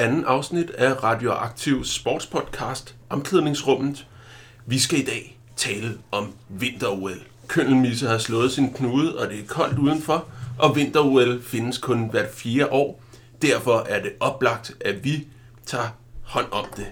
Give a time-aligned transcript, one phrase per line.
[0.00, 4.06] Velkommen anden afsnit af Radioaktiv Sportspodcast Omklædningsrummet.
[4.66, 7.22] Vi skal i dag tale om vinter-OL.
[7.48, 10.26] Køndelmisse har slået sin knude, og det er koldt udenfor,
[10.58, 13.02] og vinter-OL findes kun hvert fire år.
[13.42, 15.26] Derfor er det oplagt, at vi
[15.66, 15.88] tager
[16.22, 16.86] hånd om det.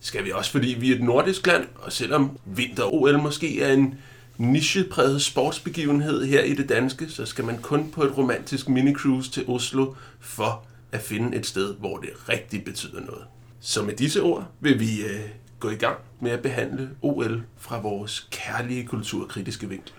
[0.00, 3.94] Skal vi også, fordi vi er et nordisk land, og selvom vinter-OL måske er en
[4.38, 9.44] nichepræget sportsbegivenhed her i det danske, så skal man kun på et romantisk minicruise til
[9.48, 13.24] Oslo for at finde et sted, hvor det rigtig betyder noget.
[13.60, 15.20] Så med disse ord vil vi øh,
[15.60, 19.92] gå i gang med at behandle OL fra vores kærlige kulturkritiske vinkel.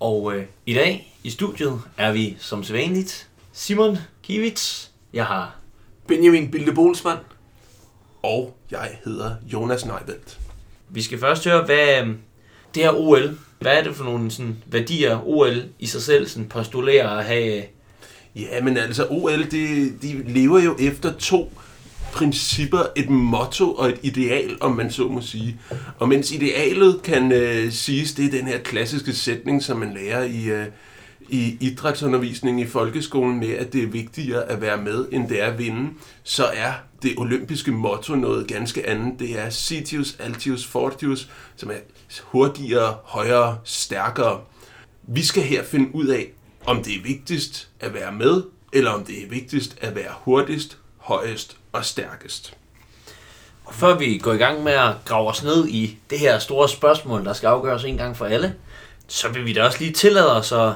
[0.00, 4.90] Og øh, i dag i studiet er vi som sædvanligt Simon Kivits.
[5.12, 5.56] Jeg har
[6.08, 7.20] Benjamin Bilde Bolsmann.
[8.22, 10.38] Og jeg hedder Jonas Neivelt.
[10.88, 12.14] Vi skal først høre, hvad øh,
[12.74, 16.48] det her OL, hvad er det for nogle sådan, værdier OL i sig selv sådan,
[16.48, 17.62] postulerer at have?
[18.36, 21.52] Ja, men altså OL, det, de lever jo efter to
[22.12, 25.60] principper, et motto og et ideal, om man så må sige.
[25.98, 30.24] Og mens idealet kan øh, siges, det er den her klassiske sætning, som man lærer
[30.24, 30.66] i, øh,
[31.28, 35.46] i idrætsundervisningen i folkeskolen med, at det er vigtigere at være med, end det er
[35.46, 35.90] at vinde,
[36.22, 39.20] så er det olympiske motto noget ganske andet.
[39.20, 41.74] Det er Citius, Altius, Fortius, som er
[42.24, 44.40] hurtigere, højere, stærkere.
[45.08, 46.32] Vi skal her finde ud af,
[46.66, 50.78] om det er vigtigst at være med, eller om det er vigtigst at være hurtigst,
[50.98, 52.56] højest og stærkest.
[53.64, 56.68] Og før vi går i gang med at grave os ned i det her store
[56.68, 58.54] spørgsmål, der skal afgøres en gang for alle,
[59.08, 60.68] så vil vi da også lige tillade os at,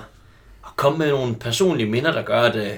[0.64, 2.76] at komme med nogle personlige minder, der gør, at øh,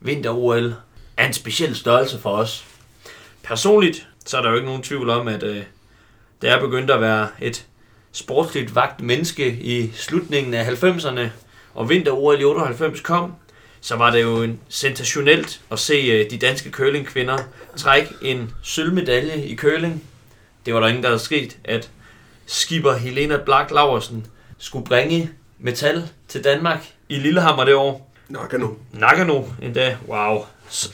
[0.00, 0.74] vinter-OL
[1.16, 2.64] er en speciel størrelse for os.
[3.42, 5.56] Personligt, så er der jo ikke nogen tvivl om, at uh,
[6.42, 7.66] det er begyndt at være et
[8.12, 11.28] sportsligt vagt menneske i slutningen af 90'erne,
[11.74, 13.32] og vinter-OL i 98 kom,
[13.80, 17.38] så var det jo en sensationelt at se øh, de danske curlingkvinder
[17.76, 20.04] trække en sølvmedalje i curling.
[20.66, 21.90] Det var der ingen, der havde sket, at
[22.46, 24.26] skipper Helena Black Laversen
[24.58, 28.12] skulle bringe metal til Danmark i Lillehammer det år.
[28.28, 28.68] Nagano.
[28.92, 29.96] Nagano endda.
[30.08, 30.44] Wow.
[30.68, 30.92] Så,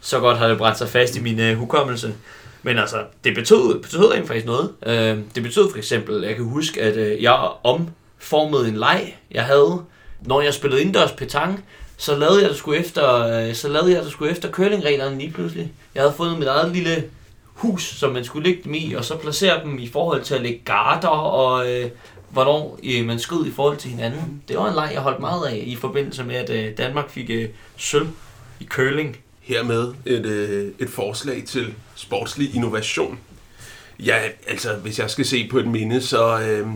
[0.00, 2.14] så godt har det brændt sig fast i min uh, hukommelse.
[2.62, 4.70] Men altså, det betød, betød rent faktisk noget.
[4.86, 9.44] Uh, det betød for eksempel, jeg kan huske, at uh, jeg omformede en leg, jeg
[9.44, 9.82] havde,
[10.22, 11.64] når jeg spillede indendørs petang,
[11.96, 15.30] så lavede jeg det sgu efter, øh, så lavede jeg det sgu efter curlingreglerne lige
[15.30, 15.72] pludselig.
[15.94, 17.04] Jeg havde fået mit eget lille
[17.44, 20.40] hus, som man skulle lægge dem i, og så placere dem i forhold til at
[20.40, 21.90] lægge garter, og øh,
[22.30, 24.42] hvornår øh, man skød i forhold til hinanden.
[24.48, 27.30] Det var en leg, jeg holdt meget af i forbindelse med, at øh, Danmark fik
[27.30, 28.08] øh, sølv
[28.60, 29.16] i curling.
[29.40, 33.18] Hermed et, øh, et forslag til sportslig innovation.
[33.98, 36.40] Ja, altså, hvis jeg skal se på et minde, så...
[36.40, 36.66] Øh,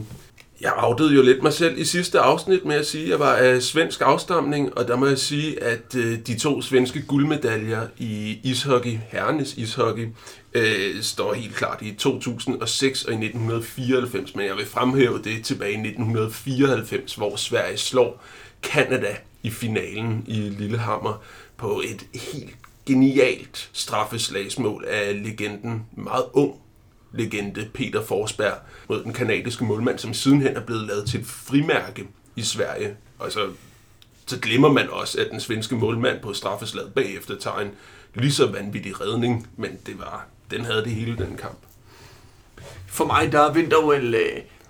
[0.65, 3.35] jeg outede jo lidt mig selv i sidste afsnit med at sige, at jeg var
[3.35, 8.39] af svensk afstamning, og der må jeg sige, at øh, de to svenske guldmedaljer i
[8.43, 10.09] ishockey, herrenes ishockey,
[10.55, 15.73] øh, står helt klart i 2006 og i 1994, men jeg vil fremhæve det tilbage
[15.73, 18.25] i 1994, hvor Sverige slår
[18.63, 21.23] Kanada i finalen i Lillehammer
[21.57, 26.55] på et helt genialt straffeslagsmål af legenden, meget ung
[27.15, 28.55] legende Peter Forsberg
[28.89, 32.97] mod den kanadiske målmand, som sidenhen er blevet lavet til et frimærke i Sverige.
[33.19, 33.49] Og så,
[34.27, 37.71] så glemmer man også, at den svenske målmand på straffeslaget bagefter tager en
[38.15, 41.59] lige så vanvittig redning, men det var, den havde det hele, den kamp.
[42.87, 44.03] For mig, der er vinter øh,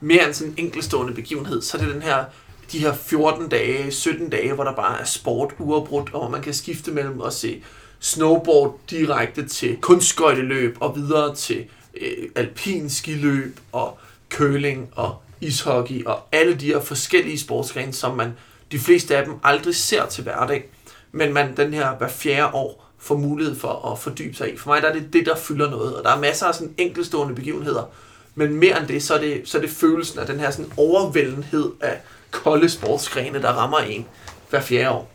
[0.01, 2.25] mere end sådan en enkeltstående begivenhed, så er det den her
[2.73, 6.43] de her 14 dage, 17 dage, hvor der bare er sport uafbrudt, og hvor man
[6.43, 7.63] kan skifte mellem at se
[8.01, 11.65] snowboard direkte til kunstskøjteløb og videre til
[12.01, 13.99] øh, alpin skiløb og
[14.31, 18.33] curling og ishockey og alle de her forskellige sportsgrene, som man
[18.73, 20.69] de fleste af dem aldrig ser til hverdag,
[21.13, 24.57] men man den her hver fjerde år får mulighed for at fordybe sig i.
[24.57, 26.75] For mig der er det det, der fylder noget, og der er masser af sådan
[26.79, 27.91] enkelstående begivenheder,
[28.35, 30.73] men mere end det, så er det, så er det følelsen af den her sådan
[30.77, 32.01] overvældenhed af
[32.31, 34.07] kolde sportsgrene, der rammer en
[34.51, 35.14] hver fjerde år.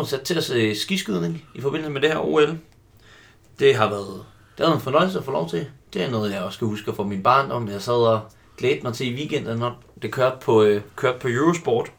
[0.00, 2.58] Blevet sat til at se skiskydning i forbindelse med det her OL.
[3.58, 4.24] Det har været,
[4.58, 5.66] det har været en fornøjelse at få lov til.
[5.92, 8.20] Det er noget, jeg også skal huske for min barn, om jeg sad og
[8.58, 11.92] glædte mig til i weekenden, når det kørte på, øh, kørte på Eurosport.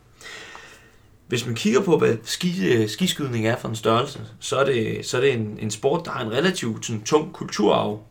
[1.27, 5.05] Hvis man kigger på, hvad ski, øh, skiskydning er for en størrelse, så er det,
[5.05, 8.03] så er det en, en sport, der har en relativt sådan, tung kulturarv.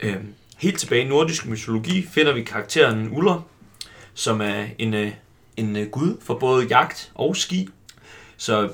[0.00, 0.16] Øh,
[0.58, 3.46] helt tilbage i nordisk mytologi finder vi karakteren Uller,
[4.14, 5.12] som er en, øh,
[5.56, 7.68] en øh, gud for både jagt og ski.
[8.36, 8.70] Så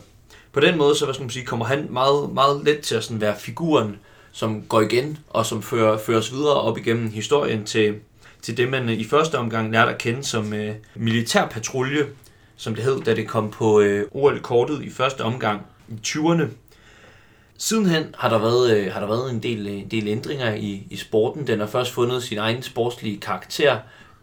[0.52, 3.04] på den måde, så hvad skal man sige, kommer han meget, meget let til at
[3.04, 3.96] sådan være figuren,
[4.32, 7.94] som går igen, og som fører, føres videre op igennem historien til,
[8.42, 12.06] til det, man i første omgang lærte at kende som øh, militærpatrulje,
[12.56, 16.44] som det hed, da det kom på øh, OL-kortet i første omgang i 20'erne.
[17.58, 20.86] Sidenhen har der været, øh, har der været en del, øh, en del ændringer i,
[20.90, 21.46] i sporten.
[21.46, 23.78] Den har først fundet sin egen sportslige karakter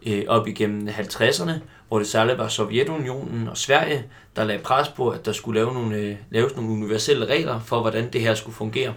[0.06, 1.52] øh, op igennem 50'erne,
[1.88, 4.04] hvor det særligt var Sovjetunionen og Sverige,
[4.36, 7.80] der lagde pres på, at der skulle lave nogle, øh, laves nogle universelle regler for,
[7.80, 8.94] hvordan det her skulle fungere.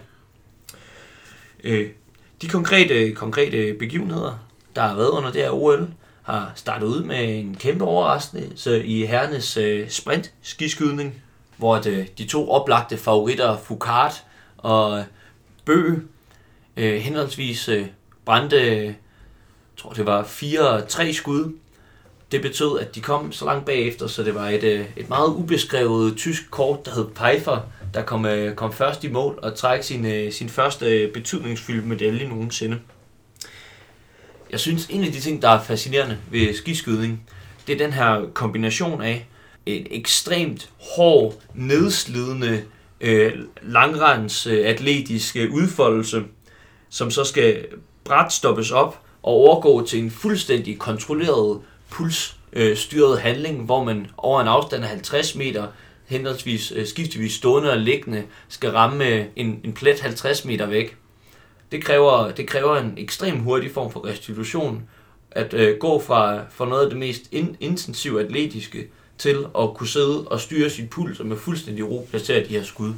[1.64, 1.88] Øh,
[2.42, 4.38] de konkrete, konkrete begivenheder,
[4.76, 5.88] der har været under det her OL,
[6.22, 11.22] har startet ud med en kæmpe overraskelse i herrenes øh, sprint skiskydning,
[11.56, 14.24] hvor de, øh, de to oplagte favoritter, Foucault
[14.58, 15.04] og
[15.64, 15.94] Bø,
[16.76, 17.86] øh, henholdsvis øh,
[18.24, 18.94] brændte,
[19.80, 21.52] tror det var 4-3 skud.
[22.32, 25.28] Det betød, at de kom så langt bagefter, så det var et, øh, et meget
[25.28, 27.60] ubeskrevet tysk kort, der hed Pfeiffer,
[27.94, 31.88] der kom, øh, kom først i mål og træk sin, øh, sin første betydningsfulde betydningsfyldte
[31.88, 32.78] medalje nogensinde.
[34.50, 37.26] Jeg synes, en af de ting, der er fascinerende ved skiskydning,
[37.66, 39.26] det er den her kombination af
[39.66, 42.62] en ekstremt hård, nedslidende,
[43.00, 46.24] øh, langrens øh, atletiske udfoldelse,
[46.90, 47.66] som så skal
[48.04, 54.40] bræt stoppes op og overgå til en fuldstændig kontrolleret pulsstyret øh, handling, hvor man over
[54.40, 55.66] en afstand af 50 meter
[56.06, 60.96] henholdsvis øh, skiftevis stående og liggende skal ramme øh, en, en plet 50 meter væk.
[61.72, 64.82] Det kræver, det kræver en ekstrem hurtig form for restitution,
[65.30, 68.88] at øh, gå fra, fra noget af det mest in, intensive atletiske
[69.18, 72.62] til at kunne sidde og styre sit puls og med fuldstændig ro placere de her
[72.62, 72.92] skud.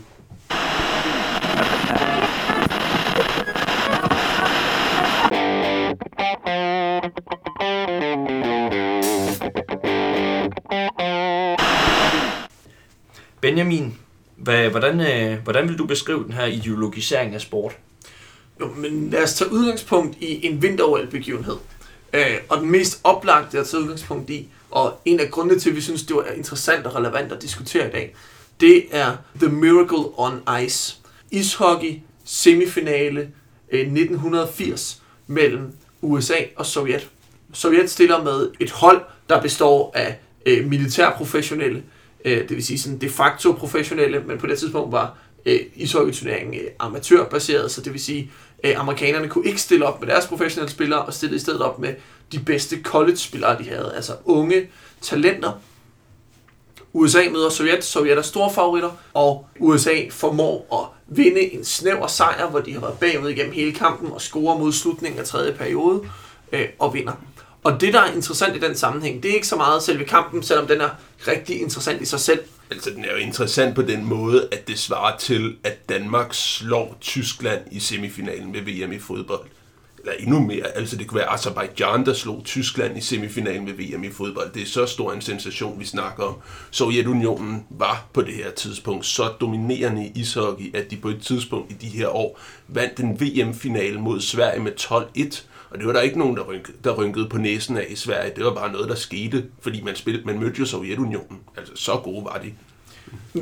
[13.65, 13.99] Benjamin,
[14.37, 17.79] hvad, hvordan, øh, hvordan vil du beskrive den her ideologisering af sport?
[18.61, 21.57] Jo, men lad os tage udgangspunkt i en vinter-OL-begivenhed.
[22.13, 25.77] Øh, og den mest oplagte at tage udgangspunkt i, og en af grundene til, at
[25.77, 28.15] vi synes, det var interessant og relevant at diskutere i dag,
[28.61, 30.97] det er The Miracle on Ice.
[31.31, 33.21] Ishockey semifinale
[33.73, 37.11] øh, 1980 mellem USA og Sovjet.
[37.53, 41.83] Sovjet stiller med et hold, der består af øh, militærprofessionelle,
[42.25, 45.17] øh, det vil sige sådan de facto professionelle, men på det tidspunkt var
[45.47, 48.31] øh, ishockeyturneringen øh, amatørbaseret, så det vil sige,
[48.65, 51.79] øh, amerikanerne kunne ikke stille op med deres professionelle spillere, og stille i stedet op
[51.79, 51.95] med
[52.33, 54.69] de bedste college-spillere, de havde, altså unge
[55.01, 55.53] talenter.
[56.93, 62.51] USA møder Sovjet, Sovjet er store favoritter, og USA formår at vinde en snæver sejr,
[62.51, 66.03] hvor de har været bagud igennem hele kampen og scorer mod slutningen af tredje periode
[66.53, 67.13] øh, og vinder.
[67.65, 70.43] Og det, der er interessant i den sammenhæng, det er ikke så meget selve kampen,
[70.43, 70.91] selvom den er
[71.29, 72.41] rigtig interessant i sig selv.
[72.71, 76.97] Altså, den er jo interessant på den måde, at det svarer til, at Danmark slår
[77.01, 79.41] Tyskland i semifinalen ved VM i fodbold.
[79.99, 84.05] Eller endnu mere, altså det kunne være Azerbaijan, der slog Tyskland i semifinalen ved VM
[84.05, 84.53] i fodbold.
[84.53, 86.35] Det er så stor en sensation, vi snakker om.
[86.71, 91.73] Sovjetunionen var på det her tidspunkt så dominerende i ishockey, at de på et tidspunkt
[91.73, 95.43] i de her år vandt en VM-finale mod Sverige med 12-1
[95.73, 98.33] og det var der ikke nogen, der rynkede, der rynkede på næsen af i Sverige.
[98.37, 101.39] Det var bare noget, der skete, fordi man, spillede, man mødte jo Sovjetunionen.
[101.57, 102.53] Altså, så gode var de.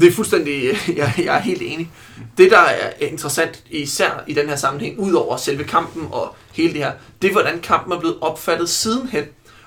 [0.01, 1.91] Det er fuldstændig, øh, jeg, jeg er helt enig.
[2.39, 6.73] Det, der er interessant, især i den her sammenhæng, ud over selve kampen og hele
[6.73, 9.25] det her, det er, hvordan kampen er blevet opfattet sidenhen,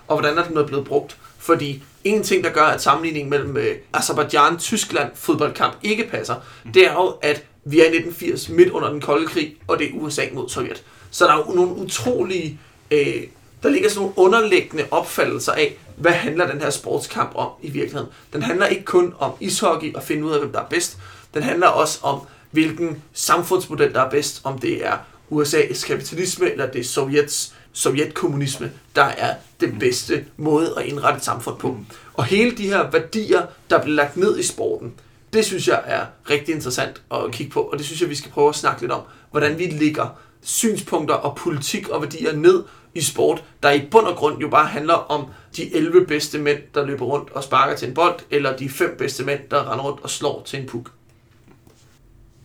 [0.08, 1.17] og hvordan er den blevet brugt.
[1.38, 6.36] Fordi en ting, der gør, at sammenligningen mellem øh, Azerbaijan-Tyskland fodboldkamp ikke passer,
[6.74, 9.88] det er jo, at vi er i 1980 midt under den kolde krig, og det
[9.88, 10.84] er USA mod Sovjet.
[11.13, 12.60] Så der er jo nogle utrolige...
[12.91, 13.24] Øh,
[13.63, 18.10] der ligger sådan nogle underliggende opfattelser af, hvad handler den her sportskamp om i virkeligheden.
[18.34, 20.98] Den handler ikke kun om ishockey og finde ud af, hvem der er bedst.
[21.34, 22.20] Den handler også om,
[22.51, 24.41] hvilken samfundsmodel, der er bedst.
[24.43, 24.98] Om det er
[25.32, 31.24] USA's kapitalisme, eller det er Sovjets sovjetkommunisme, der er den bedste måde at indrette et
[31.24, 31.77] samfund på.
[32.13, 34.93] Og hele de her værdier, der bliver lagt ned i sporten,
[35.34, 38.32] det synes jeg er rigtig interessant at kigge på, og det synes jeg, vi skal
[38.32, 39.01] prøve at snakke lidt om,
[39.32, 42.63] hvordan vi ligger synspunkter og politik og værdier ned
[42.95, 45.25] i sport, der i bund og grund jo bare handler om
[45.57, 48.95] de 11 bedste mænd, der løber rundt og sparker til en bold, eller de fem
[48.97, 50.91] bedste mænd, der render rundt og slår til en puk.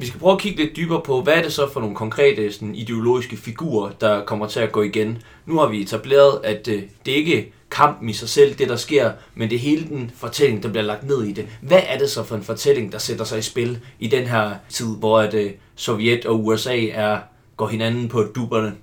[0.01, 2.53] Vi skal prøve at kigge lidt dybere på, hvad er det så for nogle konkrete
[2.53, 5.23] sådan, ideologiske figurer, der kommer til at gå igen.
[5.47, 8.77] Nu har vi etableret, at øh, det ikke er kampen i sig selv, det der
[8.77, 11.47] sker, men det er hele den fortælling, der bliver lagt ned i det.
[11.63, 14.55] Hvad er det så for en fortælling, der sætter sig i spil i den her
[14.69, 17.19] tid, hvor at, øh, Sovjet og USA er
[17.59, 18.75] går hinanden på duberne.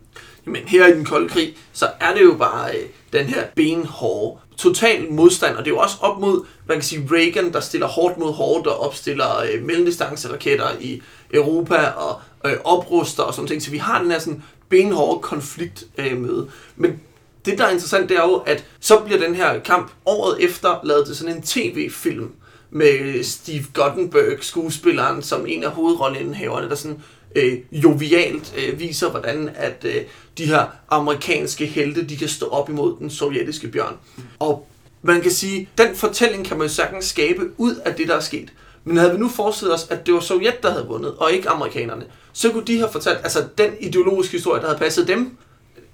[0.45, 4.39] Men her i den kolde krig, så er det jo bare øh, den her benhårde,
[4.57, 7.87] total modstand, og det er jo også op mod, man kan sige, Reagan, der stiller
[7.87, 11.01] hårdt mod hårdt og opstiller øh, mellemdistanceraketter i
[11.33, 13.61] Europa, og øh, opruster og sådan ting.
[13.61, 16.45] Så vi har den her sådan benhårde konflikt øh, med.
[16.75, 16.99] Men
[17.45, 20.79] det, der er interessant, det er jo, at så bliver den her kamp året efter
[20.83, 22.31] lavet til sådan en tv-film
[22.69, 27.03] med øh, Steve Guttenberg, skuespilleren, som en af hovedrolleindehaverne, der sådan
[27.35, 30.01] øh, jovialt øh, viser, hvordan at øh,
[30.37, 33.97] de her amerikanske helte, de kan stå op imod den sovjetiske bjørn.
[34.39, 34.67] Og
[35.01, 38.53] man kan sige, den fortælling kan man sagtens skabe ud af det, der er sket.
[38.83, 41.49] Men havde vi nu forestillet os, at det var Sovjet, der havde vundet, og ikke
[41.49, 45.37] amerikanerne, så kunne de have fortalt, altså den ideologiske historie, der havde passet dem,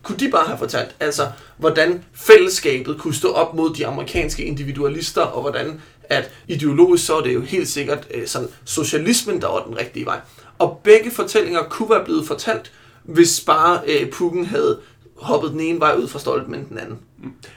[0.03, 5.21] kunne de bare have fortalt, altså hvordan fællesskabet kunne stå op mod de amerikanske individualister,
[5.21, 5.81] og hvordan
[6.11, 10.05] at ideologisk så er det jo helt sikkert øh, sådan socialismen, der var den rigtige
[10.05, 10.19] vej.
[10.61, 12.71] Og begge fortællinger kunne være blevet fortalt,
[13.03, 14.79] hvis bare øh, Pukken havde
[15.17, 16.99] hoppet den ene vej ud fra stolpen end den anden.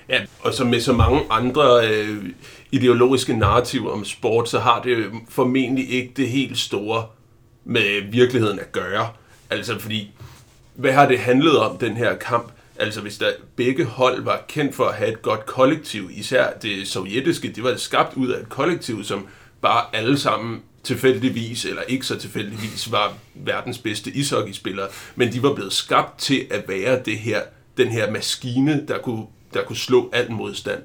[0.09, 2.25] Ja, og som med så mange andre øh,
[2.71, 7.07] ideologiske narrativer om sport, så har det formentlig ikke det helt store
[7.65, 9.09] med virkeligheden at gøre.
[9.51, 10.11] Altså fordi,
[10.75, 12.53] hvad har det handlet om, den her kamp?
[12.77, 16.89] Altså hvis der begge hold var kendt for at have et godt kollektiv, især det
[16.89, 19.27] sovjetiske, det var skabt ud af et kollektiv, som
[19.61, 25.55] bare alle sammen tilfældigvis, eller ikke så tilfældigvis, var verdens bedste ishockeyspillere, men de var
[25.55, 27.41] blevet skabt til at være det her,
[27.77, 30.83] den her maskine, der kunne, der kunne slå al modstand.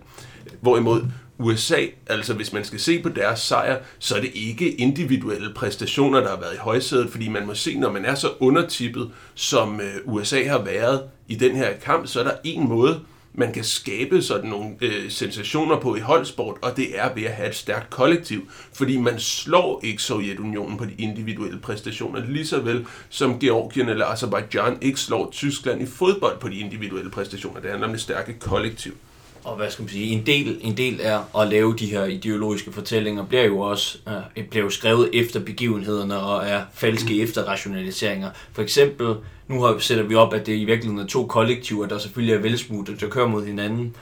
[0.62, 1.02] Hvorimod
[1.38, 6.20] USA, altså hvis man skal se på deres sejr, så er det ikke individuelle præstationer,
[6.20, 9.82] der har været i højsædet, fordi man må se, når man er så undertippet, som
[9.82, 13.00] øh, USA har været i den her kamp, så er der en måde,
[13.34, 17.32] man kan skabe sådan nogle øh, sensationer på i holdsport, og det er ved at
[17.32, 22.60] have et stærkt kollektiv, fordi man slår ikke Sovjetunionen på de individuelle præstationer, lige så
[22.60, 27.62] vel som Georgien eller Azerbaijan ikke slår Tyskland i fodbold på de individuelle præstationer.
[27.62, 28.94] Det handler om det stærke kollektiv
[29.44, 32.72] og hvad skal man sige, en del, en del er at lave de her ideologiske
[32.72, 33.98] fortællinger, bliver jo også
[34.38, 37.22] øh, bliver jo skrevet efter begivenhederne og er falske mm.
[37.22, 38.30] efter rationaliseringer.
[38.54, 39.16] For eksempel,
[39.50, 42.40] nu har, sætter vi op, at det i virkeligheden er to kollektiver, der selvfølgelig er
[42.40, 43.96] velsmuttet, der kører mod hinanden.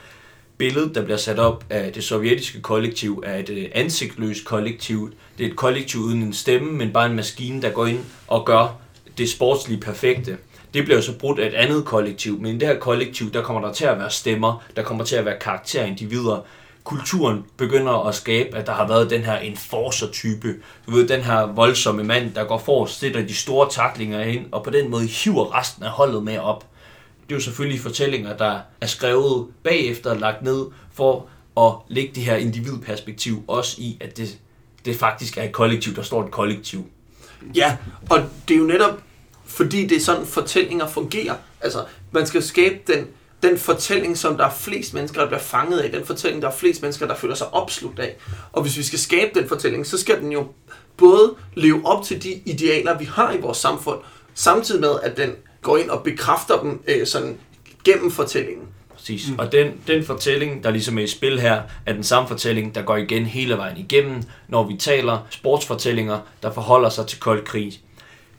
[0.57, 5.11] Billedet, der bliver sat op af det sovjetiske kollektiv, er et ansigtløst ansigtsløst kollektiv.
[5.37, 8.45] Det er et kollektiv uden en stemme, men bare en maskine, der går ind og
[8.45, 8.79] gør
[9.17, 10.37] det sportslige perfekte.
[10.73, 13.61] Det bliver så brudt af et andet kollektiv, men i det her kollektiv, der kommer
[13.61, 16.45] der til at være stemmer, der kommer til at være karakterindivider.
[16.87, 20.55] Kulturen begynder at skabe, at der har været den her enforcer-type.
[20.85, 24.63] Du ved, den her voldsomme mand, der går for sætter de store taklinger ind, og
[24.63, 26.65] på den måde hiver resten af holdet med op.
[27.23, 31.27] Det er jo selvfølgelig fortællinger, der er skrevet bagefter og lagt ned for
[31.57, 34.37] at lægge det her individperspektiv også i, at det,
[34.85, 36.85] det faktisk er et kollektiv, der står et kollektiv.
[37.55, 37.77] Ja,
[38.09, 39.01] og det er jo netop
[39.47, 41.35] fordi det er sådan, fortællinger fungerer.
[41.61, 43.07] Altså, man skal skabe den,
[43.43, 45.91] den fortælling, som der er flest mennesker, der bliver fanget af.
[45.91, 48.15] Den fortælling, der er flest mennesker, der føler sig opslugt af.
[48.51, 50.47] Og hvis vi skal skabe den fortælling, så skal den jo
[50.97, 53.99] både leve op til de idealer, vi har i vores samfund,
[54.33, 57.37] samtidig med, at den går ind og bekræfter dem øh, sådan
[57.83, 58.67] gennem fortællingen.
[58.95, 59.29] Præcis.
[59.29, 59.39] Mm.
[59.39, 62.81] Og den, den fortælling, der ligesom er i spil her, er den samme fortælling, der
[62.81, 67.81] går igen hele vejen igennem, når vi taler sportsfortællinger, der forholder sig til kold krig.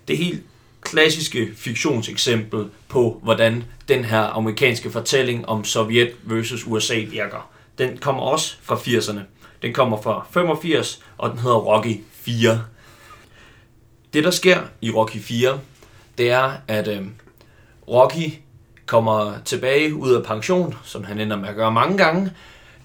[0.09, 0.43] Det er helt
[0.91, 7.51] klassiske fiktionseksempel på, hvordan den her amerikanske fortælling om Sovjet versus USA virker.
[7.79, 9.21] Den kommer også fra 80'erne.
[9.63, 12.63] Den kommer fra 85, og den hedder Rocky 4.
[14.13, 15.61] Det, der sker i Rocky 4,
[16.19, 17.03] det er, at øh,
[17.89, 18.33] Rocky
[18.87, 22.33] kommer tilbage ud af pension, som han ender med at gøre mange gange.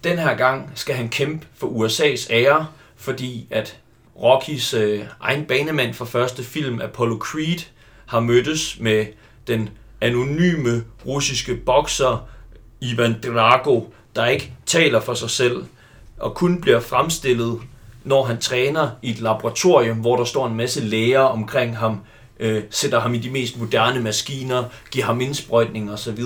[0.04, 3.78] Den her gang skal han kæmpe for USA's ære, fordi at
[4.22, 7.60] Rockys øh, egen banemand fra første film, Apollo Creed,
[8.14, 9.06] har mødtes med
[9.48, 9.70] den
[10.02, 12.28] anonyme russiske bokser
[12.82, 13.82] Ivan Drago,
[14.16, 15.66] der ikke taler for sig selv
[16.20, 17.60] og kun bliver fremstillet,
[18.04, 22.00] når han træner i et laboratorium, hvor der står en masse læger omkring ham,
[22.40, 26.24] øh, sætter ham i de mest moderne maskiner, giver ham indsprøjtning osv.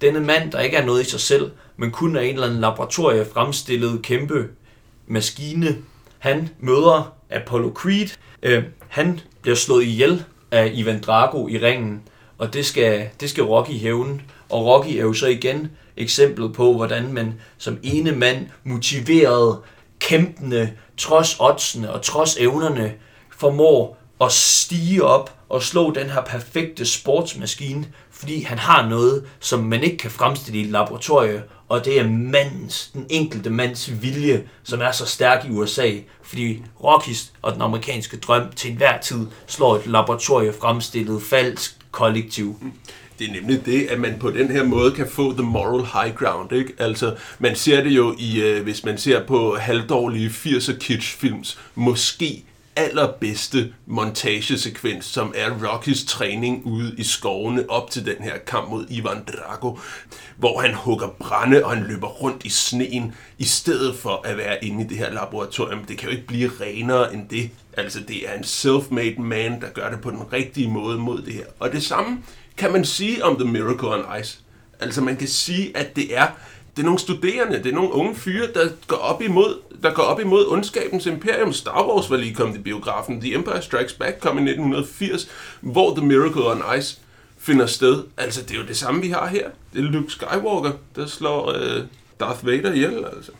[0.00, 2.60] Denne mand, der ikke er noget i sig selv, men kun er en eller anden
[2.60, 4.48] laboratorie fremstillet kæmpe
[5.06, 5.76] maskine,
[6.18, 8.08] han møder Apollo Creed.
[8.42, 12.02] Øh, han bliver slået ihjel af Ivan Drago i ringen,
[12.38, 14.20] og det skal, det skal Rocky hævne.
[14.48, 19.58] Og Rocky er jo så igen eksemplet på, hvordan man som ene mand motiveret,
[19.98, 22.92] kæmpende, trods oddsene og trods evnerne,
[23.30, 29.60] formår at stige op og slå den her perfekte sportsmaskine, fordi han har noget, som
[29.60, 34.42] man ikke kan fremstille i et laboratorie, og det er mandens, den enkelte mands vilje,
[34.62, 35.90] som er så stærk i USA,
[36.22, 42.56] fordi Rockies og den amerikanske drøm til enhver tid slår et laboratorie fremstillet falsk kollektiv.
[42.60, 42.72] Mm.
[43.18, 46.16] Det er nemlig det, at man på den her måde kan få the moral high
[46.16, 46.52] ground.
[46.52, 46.72] Ikke?
[46.78, 51.58] Altså, man ser det jo i, øh, hvis man ser på halvdårlige 80'er kitsch films,
[51.74, 52.44] måske
[52.80, 58.86] allerbedste montagesekvens, som er Rockys træning ude i skovene op til den her kamp mod
[58.90, 59.76] Ivan Drago,
[60.36, 64.64] hvor han hugger brænde, og han løber rundt i sneen, i stedet for at være
[64.64, 65.84] inde i det her laboratorium.
[65.84, 67.50] Det kan jo ikke blive renere end det.
[67.76, 71.34] Altså, det er en self-made man, der gør det på den rigtige måde mod det
[71.34, 71.46] her.
[71.58, 72.18] Og det samme
[72.56, 74.38] kan man sige om The Miracle on Ice.
[74.80, 76.26] Altså, man kan sige, at det er
[76.80, 80.02] det er nogle studerende, det er nogle unge fyre, der går op imod, der går
[80.02, 81.52] op imod ondskabens imperium.
[81.52, 83.20] Star Wars var lige kommet i biografen.
[83.20, 86.98] The Empire Strikes Back kom i 1980, hvor The Miracle on Ice
[87.38, 88.04] finder sted.
[88.16, 89.50] Altså, det er jo det samme, vi har her.
[89.72, 91.82] Det er Luke Skywalker, der slår øh,
[92.20, 93.32] Darth Vader ihjel, altså.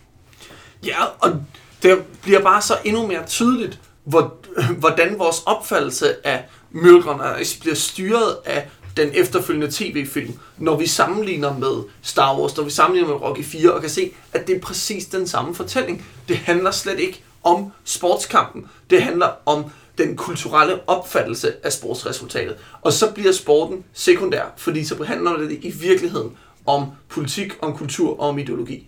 [0.86, 1.42] Ja, og
[1.82, 4.34] det bliver bare så endnu mere tydeligt, hvor,
[4.78, 10.86] hvordan vores opfattelse af Miracle on Ice bliver styret af den efterfølgende tv-film, når vi
[10.86, 14.56] sammenligner med Star Wars, når vi sammenligner med Rocky 4, og kan se, at det
[14.56, 16.06] er præcis den samme fortælling.
[16.28, 18.66] Det handler slet ikke om sportskampen.
[18.90, 19.64] Det handler om
[19.98, 22.56] den kulturelle opfattelse af sportsresultatet.
[22.82, 28.20] Og så bliver sporten sekundær, fordi så handler det i virkeligheden om politik, om kultur
[28.20, 28.86] og om ideologi.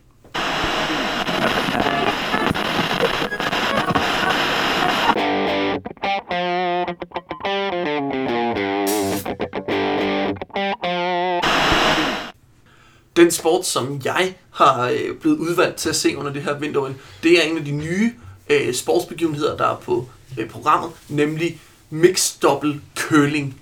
[13.22, 16.90] Den sport, som jeg har øh, blevet udvalgt til at se under det her vinter
[17.22, 18.12] det er en af de nye
[18.50, 21.60] øh, sportsbegivenheder, der er på øh, programmet, nemlig
[21.90, 23.60] mixed double curling.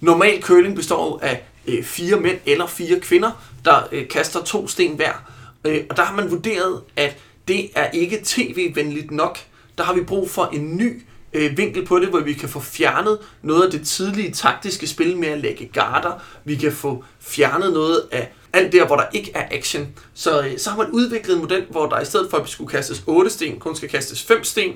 [0.00, 3.30] Normal curling består af øh, fire mænd eller fire kvinder,
[3.64, 5.12] der øh, kaster to sten hver.
[5.64, 7.16] Øh, og der har man vurderet, at
[7.48, 9.38] det er ikke tv-venligt nok.
[9.78, 12.60] Der har vi brug for en ny øh, vinkel på det, hvor vi kan få
[12.60, 16.12] fjernet noget af det tidlige taktiske spil med at lægge garder.
[16.44, 19.88] Vi kan få fjernet noget af alt der, hvor der ikke er action.
[20.14, 22.70] Så, øh, så har man udviklet en model, hvor der i stedet for at skulle
[22.70, 24.72] kastes 8 sten, kun skal kastes 5 sten.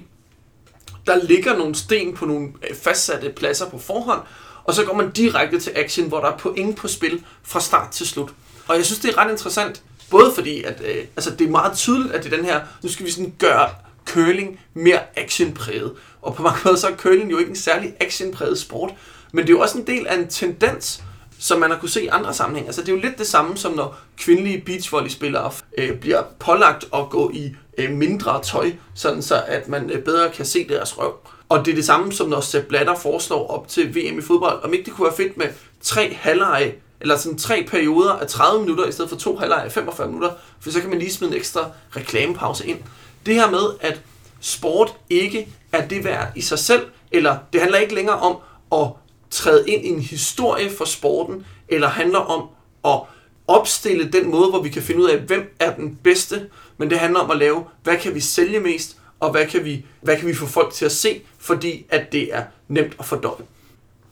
[1.06, 4.20] Der ligger nogle sten på nogle øh, fastsatte pladser på forhånd,
[4.64, 7.90] og så går man direkte til action, hvor der er point på spil fra start
[7.90, 8.30] til slut.
[8.68, 11.76] Og jeg synes, det er ret interessant, både fordi, at øh, altså, det er meget
[11.76, 13.68] tydeligt, at det er den her, nu skal vi sådan gøre
[14.06, 15.92] curling mere actionpræget.
[16.22, 18.90] Og på mange måder så er curling jo ikke en særlig actionpræget sport,
[19.32, 21.02] men det er jo også en del af en tendens,
[21.42, 22.68] som man har kunne se i andre sammenhænge.
[22.68, 27.10] Altså det er jo lidt det samme som når kvindelige beachvolleyspillere øh, bliver pålagt at
[27.10, 31.14] gå i øh, mindre tøj, sådan så at man øh, bedre kan se deres røv.
[31.48, 34.64] Og det er det samme som når Sepp Blatter foreslår op til VM i fodbold.
[34.64, 35.46] Om ikke det kunne være fedt med
[35.80, 39.72] tre halvleje, eller sådan tre perioder af 30 minutter, i stedet for to halvleje af
[39.72, 42.78] 45 minutter, for så kan man lige smide en ekstra reklamepause ind.
[43.26, 44.00] Det her med, at
[44.40, 48.36] sport ikke er det værd i sig selv, eller det handler ikke længere om
[48.72, 49.01] at
[49.32, 52.48] træde ind i en historie for sporten, eller handler om
[52.84, 53.00] at
[53.46, 56.46] opstille den måde, hvor vi kan finde ud af, hvem er den bedste,
[56.78, 59.84] men det handler om at lave, hvad kan vi sælge mest, og hvad kan vi,
[60.00, 63.44] hvad kan vi få folk til at se, fordi at det er nemt at fordøje.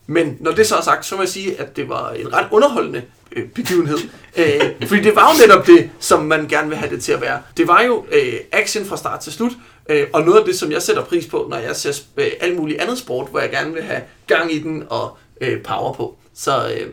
[0.06, 2.46] Men når det så er sagt, så må jeg sige, at det var en ret
[2.50, 3.02] underholdende
[3.32, 3.98] øh, begivenhed.
[4.36, 7.20] øh, fordi det var jo netop det, som man gerne vil have det til at
[7.20, 7.42] være.
[7.56, 9.52] Det var jo øh, action fra start til slut,
[9.90, 12.56] øh, og noget af det, som jeg sætter pris på, når jeg ser øh, alt
[12.56, 16.16] muligt andet sport, hvor jeg gerne vil have gang i den og øh, power på.
[16.34, 16.86] Så øh,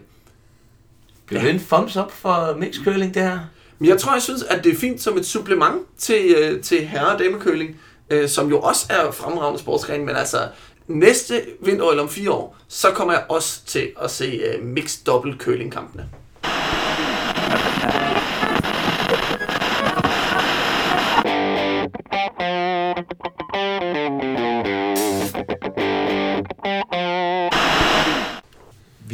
[1.30, 3.40] det en thumbs up for mixed curling, det her?
[3.80, 6.88] men jeg tror, jeg synes, at det er fint som et supplement til, øh, til
[6.88, 7.80] herre- og damekøling,
[8.10, 10.48] øh, som jo også er fremragende sportsgren, men altså
[10.88, 15.06] næste vinter eller om fire år, så kommer jeg også til at se øh, mixed
[15.06, 16.10] double curling kampene.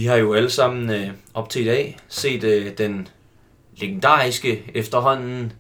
[0.04, 3.08] Vi har jo alle sammen øh, op til i dag set øh, den
[3.78, 5.54] legendariske efterhånden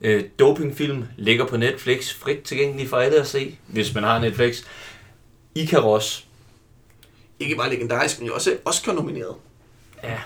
[0.00, 4.62] øh, dopingfilm, ligger på Netflix, frit tilgængelig for alle at se, hvis man har Netflix.
[5.54, 6.26] Icaros.
[7.40, 9.34] Ikke bare legendarisk, men jo også Oscar-nomineret.
[10.02, 10.18] Ja,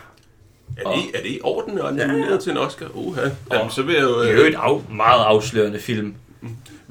[0.76, 2.86] Er det, er det i orden at nominere til en Oscar?
[2.94, 3.28] Uha.
[3.52, 4.22] Jamen, så vil jeg jo...
[4.22, 6.14] det er jo et af, meget afslørende film.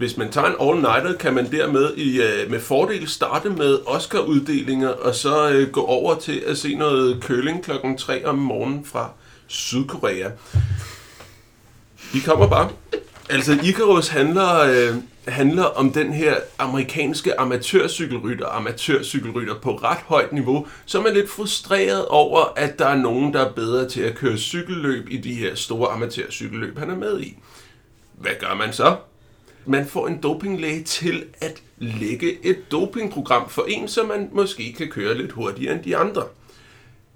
[0.04, 4.90] Hvis man tager en all-nighter, kan man dermed i, øh, med fordel starte med Oscar-uddelinger,
[4.90, 9.10] og så øh, gå over til at se noget køling klokken 3 om morgenen fra
[9.48, 10.30] Sydkorea.
[12.14, 12.70] Vi kommer bare.
[13.30, 14.96] Altså, Icarus handler, øh,
[15.28, 22.06] handler om den her amerikanske amatørcykelrytter, amatørcykelrytter på ret højt niveau, som er lidt frustreret
[22.06, 25.56] over, at der er nogen, der er bedre til at køre cykelløb i de her
[25.56, 27.38] store amatørcykelløb, han er med i.
[28.14, 28.96] Hvad gør man så?
[29.66, 34.88] Man får en dopinglæge til at lægge et dopingprogram for en, så man måske kan
[34.88, 36.24] køre lidt hurtigere end de andre.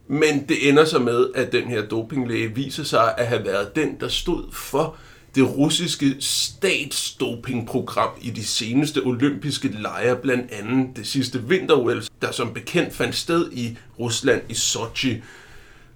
[0.08, 3.98] Men det ender så med, at den her dopinglæge viser sig at have været den,
[4.00, 4.96] der stod for
[5.36, 12.54] det russiske statsdopingprogram i de seneste olympiske lege, blandt andet det sidste vinter der som
[12.54, 15.24] bekendt fandt sted i Rusland i Sochi.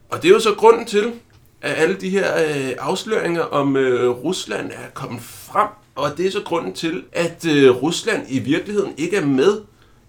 [0.09, 1.13] Og det er jo så grunden til,
[1.61, 5.67] at alle de her øh, afsløringer om øh, Rusland er kommet frem,
[6.01, 9.61] og det er så grunden til, at øh, Rusland i virkeligheden ikke er med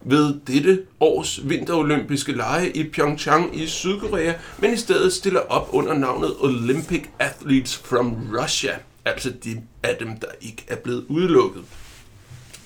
[0.05, 5.95] ved dette års vinterolympiske lege i Pyeongchang i Sydkorea, men i stedet stiller op under
[5.95, 8.73] navnet Olympic Athletes from Russia,
[9.05, 11.63] altså de af dem, der ikke er blevet udelukket.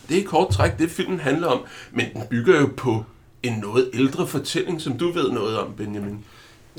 [0.08, 1.60] Det er kort træk det, filmen handler om,
[1.92, 3.04] men den bygger jo på
[3.42, 6.24] en noget ældre fortælling, som du ved noget om, Benjamin.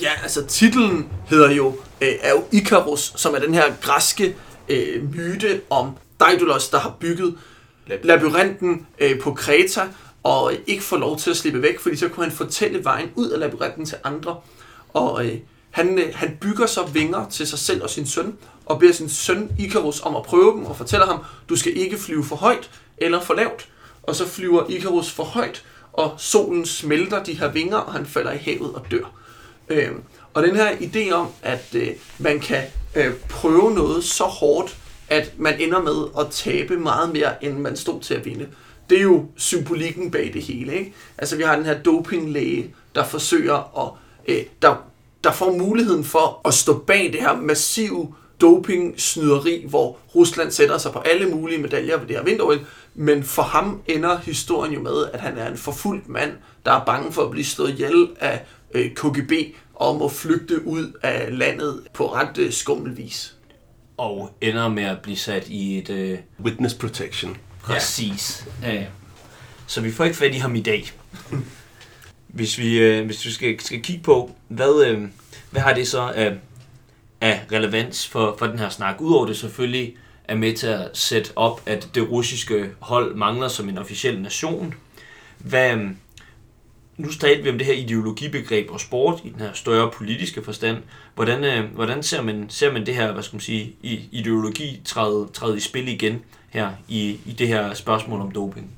[0.01, 1.67] Ja, altså titlen hedder jo,
[2.01, 4.35] øh, er jo Icarus, som er den her græske
[4.69, 7.37] øh, myte om Daedalus, der har bygget
[8.03, 9.81] labyrinten øh, på Kreta,
[10.23, 13.09] og øh, ikke får lov til at slippe væk, fordi så kunne han fortælle vejen
[13.15, 14.35] ud af labyrinten til andre.
[14.93, 15.37] Og øh,
[15.71, 19.09] han, øh, han bygger så vinger til sig selv og sin søn, og beder sin
[19.09, 22.69] søn Icarus om at prøve dem, og fortæller ham, du skal ikke flyve for højt
[22.97, 23.67] eller for lavt.
[24.03, 28.31] Og så flyver Icarus for højt, og solen smelter de her vinger, og han falder
[28.31, 29.11] i havet og dør.
[29.69, 29.91] Øh,
[30.33, 32.63] og den her idé om, at øh, man kan
[32.95, 34.77] øh, prøve noget så hårdt,
[35.09, 38.47] at man ender med at tabe meget mere, end man stod til at vinde.
[38.89, 40.73] Det er jo symbolikken bag det hele.
[40.73, 40.93] Ikke?
[41.17, 43.91] Altså vi har den her dopinglæge, der forsøger at,
[44.35, 44.75] øh, der,
[45.23, 50.91] der får muligheden for at stå bag det her massive doping-snyderi, hvor Rusland sætter sig
[50.91, 52.57] på alle mulige medaljer ved det her vinter
[52.99, 56.31] men for ham ender historien jo med, at han er en forfulgt mand,
[56.65, 59.31] der er bange for at blive slået ihjel af øh, KGB
[59.73, 63.36] og må flygte ud af landet på ret øh, skummel vis.
[63.97, 65.89] Og ender med at blive sat i et...
[65.89, 67.37] Øh, Witness protection.
[67.61, 68.47] Præcis.
[68.63, 68.85] Ja.
[69.67, 70.91] Så vi får ikke fat i ham i dag.
[72.27, 75.07] Hvis vi, øh, hvis vi skal, skal kigge på, hvad, øh,
[75.51, 76.33] hvad har det så af,
[77.21, 79.01] af relevans for, for den her snak?
[79.01, 83.69] Udover det selvfølgelig er med til at sætte op, at det russiske hold mangler som
[83.69, 84.73] en officiel nation.
[85.37, 85.77] Hvad,
[86.97, 90.77] nu talte vi om det her ideologibegreb og sport i den her større politiske forstand.
[91.15, 93.75] Hvordan, øh, hvordan ser, man, ser man det her, hvad skal man sige,
[94.11, 98.71] ideologi træde, træde i spil igen her i, i det her spørgsmål om doping?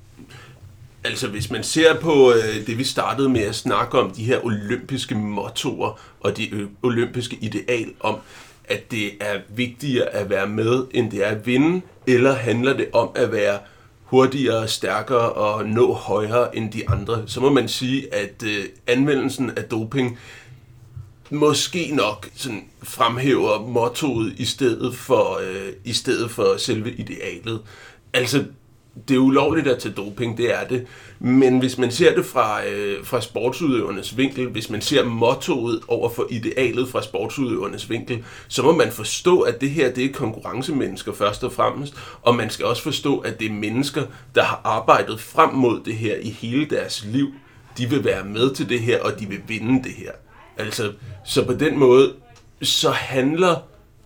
[1.03, 4.45] Altså, hvis man ser på øh, det, vi startede med at snakke om, de her
[4.45, 8.17] olympiske mottoer og de ø- olympiske ideal om,
[8.65, 12.89] at det er vigtigere at være med, end det er at vinde, eller handler det
[12.93, 13.60] om at være
[14.10, 19.52] hurtigere, stærkere og nå højere end de andre, så må man sige, at øh, anvendelsen
[19.58, 20.17] af doping
[21.32, 27.62] måske nok sådan fremhæver mottoet i stedet for øh, i stedet for selve idealet.
[28.13, 28.45] Altså
[29.08, 30.88] det er ulovligt at tage doping, det er det.
[31.19, 36.10] Men hvis man ser det fra, øh, fra sportsudøvernes vinkel, hvis man ser mottoet over
[36.10, 41.13] for idealet fra sportsudøvernes vinkel, så må man forstå, at det her det er konkurrencemennesker
[41.13, 44.04] først og fremmest, og man skal også forstå, at det er mennesker,
[44.36, 47.28] der har arbejdet frem mod det her i hele deres liv.
[47.78, 50.12] De vil være med til det her, og de vil vinde det her.
[50.58, 50.91] Altså,
[51.25, 52.13] så på den måde,
[52.62, 53.56] så handler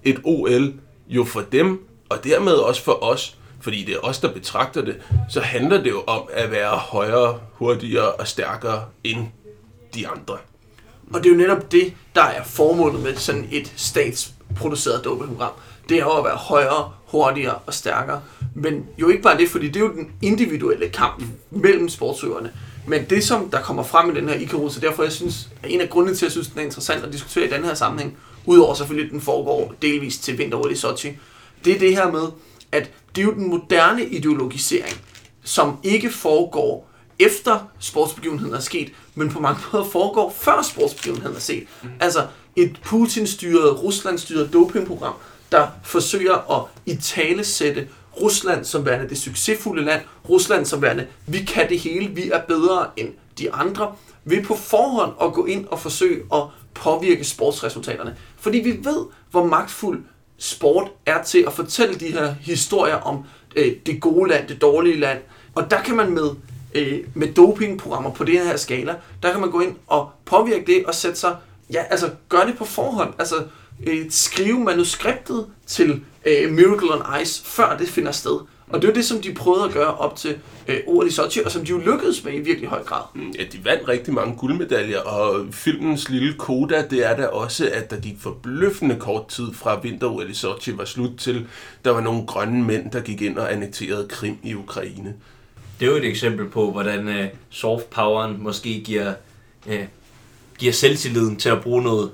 [0.03, 0.73] et OL
[1.07, 4.95] jo for dem, og dermed også for os, fordi det er os, der betragter det,
[5.29, 9.27] så handler det jo om at være højere, hurtigere og stærkere end
[9.95, 10.37] de andre.
[11.13, 15.51] Og det er jo netop det, der er formålet med sådan et statsproduceret dopingprogram.
[15.89, 18.21] Det er jo at være højere, hurtigere og stærkere.
[18.55, 22.51] Men jo ikke bare det, fordi det er jo den individuelle kamp mellem sportsøverne.
[22.87, 25.67] Men det, som der kommer frem i den her Icarus, og derfor jeg synes, er
[25.67, 27.73] en af grundene til, at jeg synes, den er interessant at diskutere i den her
[27.73, 31.11] sammenhæng, udover selvfølgelig, at den foregår delvis til vinter i Sochi,
[31.65, 32.27] det er det her med,
[32.73, 34.97] at det er jo den moderne ideologisering,
[35.43, 41.39] som ikke foregår efter sportsbegivenheden er sket, men på mange måder foregår før sportsbegivenheden er
[41.39, 41.67] set.
[41.83, 41.89] Mm.
[41.99, 45.13] Altså et Putin-styret, Rusland-styret dopingprogram,
[45.51, 47.87] der forsøger at italesætte
[48.21, 52.41] Rusland som værende det succesfulde land, Rusland som værende, vi kan det hele, vi er
[52.41, 53.09] bedre end
[53.39, 58.17] de andre, ved på forhånd at gå ind og forsøge at påvirke sportsresultaterne.
[58.37, 60.03] Fordi vi ved, hvor magtfuld
[60.43, 63.23] sport er til at fortælle de her historier om
[63.55, 65.19] øh, det gode land, det dårlige land.
[65.55, 66.29] Og der kan man med,
[66.73, 70.85] øh, med dopingprogrammer på det her skala, der kan man gå ind og påvirke det
[70.85, 71.35] og sætte sig,
[71.73, 73.13] ja, altså gøre det på forhånd.
[73.19, 73.35] Altså
[73.87, 78.39] øh, skrive manuskriptet til øh, Miracle on Ice, før det finder sted.
[78.73, 81.41] Og det er det, som de prøvede at gøre op til øh, OL i Sochi,
[81.45, 83.01] og som de jo lykkedes med i virkelig høj grad.
[83.15, 87.69] Mm, ja, de vandt rigtig mange guldmedaljer, og filmens lille koda, det er da også,
[87.73, 91.47] at der gik forbløffende kort tid fra vinter-OL i Sochi var slut til,
[91.85, 95.13] der var nogle grønne mænd, der gik ind og annekterede Krim i Ukraine.
[95.79, 99.13] Det er jo et eksempel på, hvordan uh, soft poweren måske giver,
[99.65, 99.73] uh,
[100.57, 102.11] giver selvtilliden til at bruge noget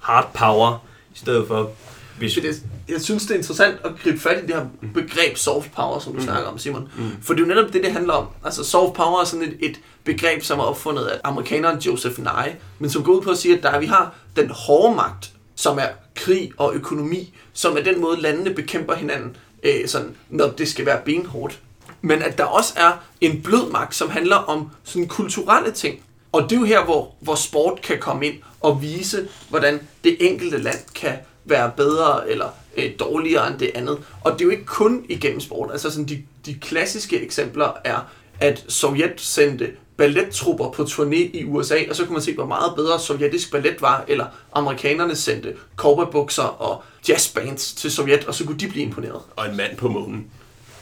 [0.00, 1.70] hard power, i stedet for
[2.18, 5.72] Hvis, Det, jeg synes, det er interessant at gribe fat i det her begreb soft
[5.72, 6.24] power, som du mm.
[6.24, 6.88] snakker om, Simon.
[6.96, 7.10] Mm.
[7.22, 8.26] For det er jo netop det, det handler om.
[8.44, 12.52] Altså, soft power er sådan et, et begreb, som er opfundet af amerikaneren Joseph Nye,
[12.78, 15.78] men som går ud på at sige, at der, vi har den hårde magt, som
[15.78, 20.68] er krig og økonomi, som er den måde, landene bekæmper hinanden, øh, sådan, når det
[20.68, 21.58] skal være benhårdt.
[22.00, 26.00] Men at der også er en blød magt, som handler om sådan kulturelle ting.
[26.32, 30.16] Og det er jo her, hvor, hvor sport kan komme ind og vise, hvordan det
[30.20, 31.12] enkelte land kan
[31.46, 33.98] være bedre eller øh, dårligere end det andet.
[34.20, 35.70] Og det er jo ikke kun igennem sport.
[35.72, 38.08] Altså sådan de, de klassiske eksempler er,
[38.40, 42.72] at Sovjet sendte ballettrupper på turné i USA, og så kunne man se, hvor meget
[42.76, 48.58] bedre sovjetisk ballet var, eller amerikanerne sendte cowboybukser og jazzbands til Sovjet, og så kunne
[48.58, 49.20] de blive imponeret.
[49.36, 50.26] Og en mand på månen.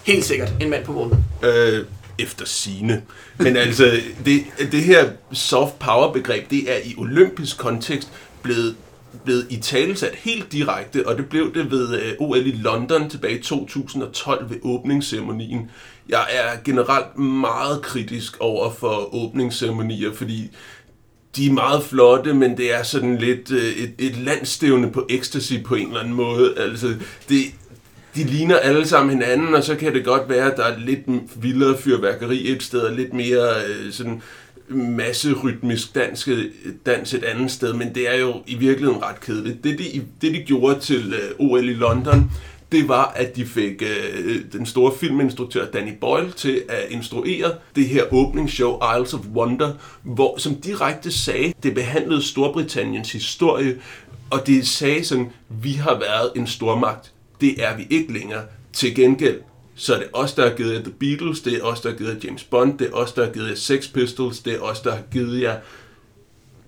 [0.02, 1.24] Helt sikkert en mand på månen.
[1.42, 1.84] Øh,
[2.18, 3.02] efter sine.
[3.38, 8.08] Men altså, det, det her soft power begreb, det er i olympisk kontekst
[8.42, 8.76] blevet
[9.24, 13.38] blevet i talesat helt direkte, og det blev det ved øh, OL i London tilbage
[13.38, 15.70] i 2012 ved åbningsceremonien.
[16.08, 20.50] Jeg er generelt meget kritisk over for åbningsceremonier, fordi
[21.36, 25.54] de er meget flotte, men det er sådan lidt øh, et, et landstævne på ecstasy
[25.64, 26.54] på en eller anden måde.
[26.58, 26.94] Altså,
[27.28, 27.44] det,
[28.14, 31.00] de ligner alle sammen hinanden, og så kan det godt være, at der er lidt
[31.36, 34.22] vildere fyrværkeri et sted, og lidt mere øh, sådan
[34.68, 36.28] masse rytmisk dansk,
[36.86, 39.64] dans et andet sted, men det er jo i virkeligheden ret kedeligt.
[39.64, 42.30] Det de, det de gjorde til øh, OL i London,
[42.72, 47.88] det var, at de fik øh, den store filminstruktør Danny Boyle til at instruere det
[47.88, 49.72] her åbningsshow Isles of Wonder,
[50.02, 53.80] hvor, som direkte sagde, det behandlede Storbritanniens historie,
[54.30, 58.42] og det sagde sådan, vi har været en stormagt, det er vi ikke længere.
[58.72, 59.40] Til gengæld,
[59.74, 61.96] så er det os, der har givet jer The Beatles, det er os, der har
[61.96, 64.60] givet jer James Bond, det er os, der har givet jer Sex Pistols, det er
[64.60, 65.56] os, der har givet jer,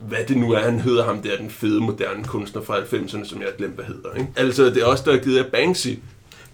[0.00, 3.40] hvad det nu er, han hedder ham der, den fede, moderne kunstner fra 90'erne, som
[3.40, 4.14] jeg har glemt, hvad hedder.
[4.14, 4.28] Ikke?
[4.36, 5.88] Altså, det er os, der har givet jer Banksy.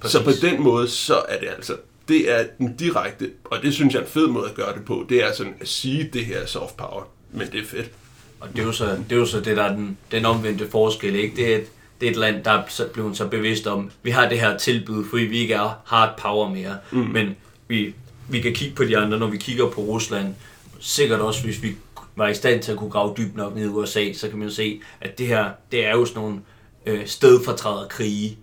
[0.00, 0.12] Præcis.
[0.12, 1.76] Så på den måde, så er det altså,
[2.08, 4.84] det er den direkte, og det synes jeg er en fed måde at gøre det
[4.84, 7.90] på, det er sådan at sige, det her er soft power, men det er fedt.
[8.40, 10.68] Og det er jo så det, er jo så det der er den, den omvendte
[10.68, 11.36] forskel, ikke?
[11.36, 11.66] Det er, et,
[12.02, 12.62] det er et land, der er
[12.92, 16.48] blevet så bevidst om, vi har det her tilbud, fordi vi ikke er hard power
[16.48, 16.98] mere, mm.
[16.98, 17.36] men
[17.68, 17.94] vi,
[18.28, 20.34] vi kan kigge på de andre, når vi kigger på Rusland,
[20.80, 21.74] sikkert også, hvis vi
[22.16, 24.48] var i stand til at kunne grave dybt nok ned i USA, så kan man
[24.48, 26.40] jo se, at det her, det er jo sådan nogle
[26.86, 28.38] øh, stedfortræder krige,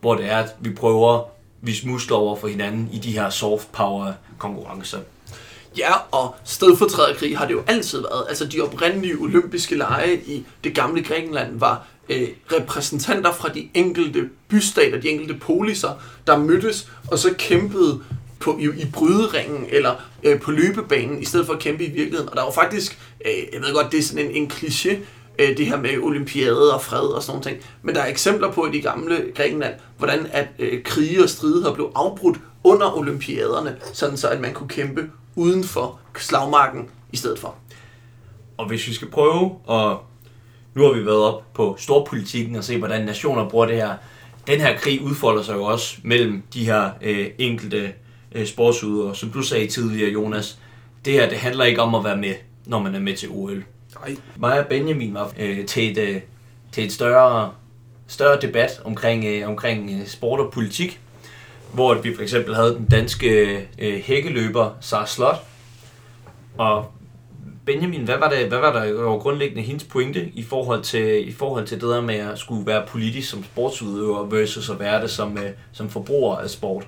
[0.00, 1.24] hvor det er, at vi prøver at
[1.60, 4.98] vise muskler over for hinanden i de her soft power konkurrencer.
[5.78, 8.24] Ja, og stedfortræderkrig har det jo altid været.
[8.28, 14.28] Altså de oprindelige olympiske lege i det gamle Grækenland var øh, repræsentanter fra de enkelte
[14.48, 15.90] bystater, de enkelte poliser,
[16.26, 18.00] der mødtes og så kæmpede
[18.40, 22.28] på, i, i bryderingen eller øh, på løbebanen, i stedet for at kæmpe i virkeligheden.
[22.28, 24.96] Og der var faktisk, øh, jeg ved godt, det er sådan en, en kliché,
[25.38, 27.70] øh, det her med olympiade og fred og sådan noget ting.
[27.82, 31.74] Men der er eksempler på i de gamle Grækenland, hvordan at øh, krige og stridigheder
[31.74, 37.38] blev afbrudt under olympiaderne, sådan så at man kunne kæmpe uden for slagmarken i stedet
[37.38, 37.54] for.
[38.56, 39.96] Og hvis vi skal prøve at
[40.74, 43.94] nu har vi været op på storpolitikken og se, hvordan nationer bruger det her.
[44.46, 47.92] Den her krig udfolder sig jo også mellem de her øh, enkelte
[48.32, 49.14] øh, sportsudøvere.
[49.14, 50.58] Som du sagde tidligere, Jonas,
[51.04, 52.34] det her det handler ikke om at være med,
[52.66, 53.64] når man er med til OL.
[54.00, 54.16] Nej.
[54.36, 56.20] Mig og Benjamin var øh, til et, øh,
[56.72, 57.52] til et større,
[58.06, 61.00] større debat omkring, øh, omkring øh, sport og politik,
[61.72, 65.44] hvor vi for eksempel havde den danske øh, hækkeløber Sara Slot,
[66.58, 66.92] og
[67.66, 71.32] Benjamin, hvad var, det, hvad var der var grundlæggende hendes pointe i forhold, til, i
[71.32, 75.10] forhold til det der med at skulle være politisk som sportsudøver versus at være det
[75.10, 76.86] som, øh, som forbruger af sport?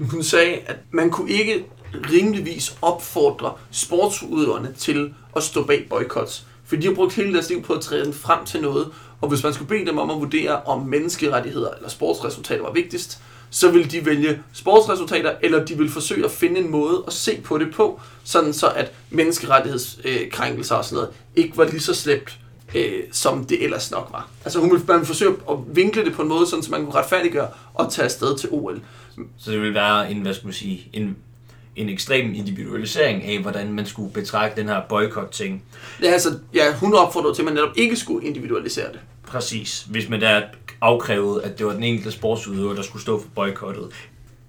[0.00, 1.64] Hun sagde, at man kunne ikke
[1.94, 6.46] rimeligvis opfordre sportsudøverne til at stå bag boykots.
[6.64, 8.86] For de har brugt hele deres liv på at træde frem til noget,
[9.20, 13.22] og hvis man skulle bede dem om at vurdere, om menneskerettigheder eller sportsresultater var vigtigst,
[13.50, 17.40] så vil de vælge sportsresultater, eller de vil forsøge at finde en måde at se
[17.40, 22.38] på det på, sådan så at menneskerettighedskrænkelser og sådan noget ikke var lige så slemt,
[22.74, 24.28] øh, som det ellers nok var.
[24.44, 26.84] Altså hun vil, man vil forsøge at vinkle det på en måde, sådan så man
[26.84, 28.80] kunne retfærdiggøre og tage afsted til OL.
[29.38, 31.16] Så det vil være en, hvad skal man sige, en,
[31.76, 35.62] en ekstrem individualisering af, hvordan man skulle betragte den her boykot-ting.
[36.02, 39.00] Ja, altså, ja, hun opfordrede til, at man netop ikke skulle individualisere det.
[39.28, 39.86] Præcis.
[39.90, 40.42] Hvis man der
[40.80, 43.88] afkrævede, at det var den enkelte sportsudøver, der skulle stå for boykottet.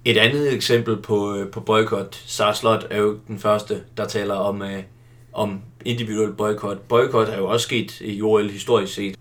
[0.05, 4.61] Et andet eksempel på, øh, på boykot, Sarslot er jo den første, der taler om,
[4.61, 4.83] øh,
[5.33, 6.79] om individuel boykot.
[6.79, 9.15] Boykot er jo også sket i OL historisk set.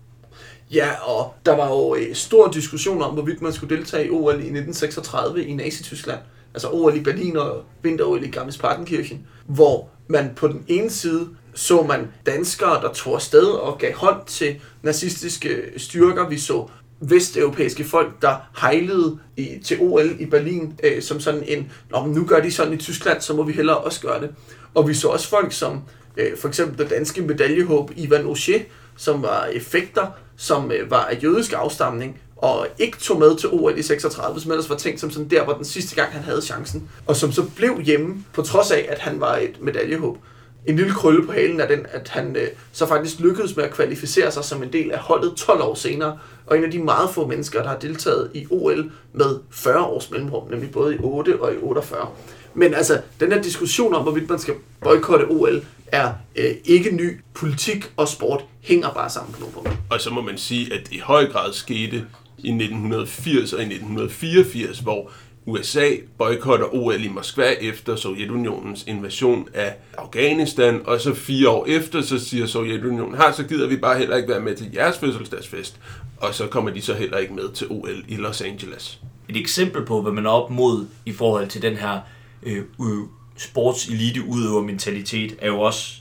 [0.73, 4.33] Ja, og der var jo øh, stor diskussion om, hvorvidt man skulle deltage i OL
[4.33, 6.19] i 1936 i Nazi-Tyskland.
[6.53, 9.17] Altså OL i Berlin og vinter-OL i Garmisch-Partenkirchen,
[9.47, 14.25] hvor man på den ene side så man danskere, der tog afsted og gav hånd
[14.27, 16.29] til nazistiske styrker.
[16.29, 16.67] Vi så
[17.01, 22.13] vesteuropæiske folk, der hejlede i, til OL i Berlin øh, som sådan en, Nå, men
[22.13, 24.29] nu gør de sådan i Tyskland, så må vi hellere også gøre det.
[24.73, 25.81] Og vi så også folk som
[26.17, 28.59] øh, for eksempel den danske medaljehåb Ivan Auger,
[28.97, 33.77] som var effekter, som øh, var af jødisk afstamning, og ikke tog med til OL
[33.77, 36.41] i 36, som ellers var tænkt som sådan der, hvor den sidste gang han havde
[36.41, 40.17] chancen, og som så blev hjemme, på trods af, at han var et medaljehåb.
[40.65, 43.71] En lille krølle på halen er den, at han øh, så faktisk lykkedes med at
[43.71, 47.09] kvalificere sig som en del af holdet 12 år senere, og en af de meget
[47.09, 51.41] få mennesker, der har deltaget i OL med 40 års mellemrum, nemlig både i 8
[51.41, 52.07] og i 48.
[52.53, 57.21] Men altså, den her diskussion om, hvorvidt man skal boykotte OL, er øh, ikke ny.
[57.33, 59.73] Politik og sport hænger bare sammen på nogle punkter.
[59.89, 62.05] Og så må man sige, at i høj grad skete
[62.37, 65.11] i 1980 og i 1984, hvor
[65.45, 72.01] USA boykotter OL i Moskva efter Sovjetunionens invasion af Afghanistan, og så fire år efter,
[72.01, 75.79] så siger Sovjetunionen, har så gider vi bare heller ikke være med til jeres fødselsdagsfest,
[76.17, 78.99] og så kommer de så heller ikke med til OL i Los Angeles.
[79.29, 81.99] Et eksempel på, hvad man er op mod i forhold til den her
[82.43, 83.03] øh, øh,
[83.37, 85.93] sportselite udøver mentalitet, er jo også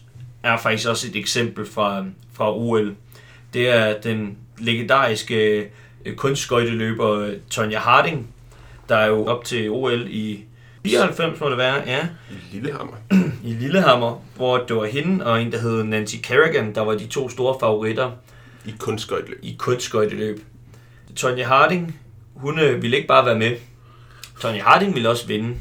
[0.43, 2.95] er faktisk også et eksempel fra, fra OL.
[3.55, 5.71] Det er den legendariske
[6.05, 8.27] øh, kunstskøjteløber øh, Tonja Harding,
[8.89, 10.45] der er jo op til OL i
[10.85, 12.09] 94 må det være, ja.
[12.31, 12.97] I Lillehammer.
[13.45, 17.07] I Lillehammer, hvor det var hende og en, der hed Nancy Kerrigan, der var de
[17.07, 18.11] to store favoritter
[18.65, 19.39] I kunstskøjteløb.
[19.43, 20.41] i kunstskøjteløb.
[21.17, 22.01] Tonja Harding,
[22.35, 23.57] hun øh, ville ikke bare være med.
[24.41, 25.57] Tonja Harding ville også vinde.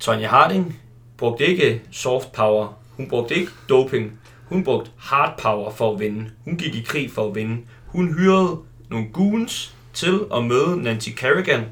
[0.00, 0.80] Tonja Harding
[1.16, 2.78] brugte ikke soft power.
[2.96, 4.20] Hun brugte ikke doping.
[4.44, 6.30] Hun brugte hard power for at vinde.
[6.44, 7.62] Hun gik i krig for at vinde.
[7.86, 8.58] Hun hyrede
[8.90, 11.64] nogle goons til at møde Nancy Kerrigan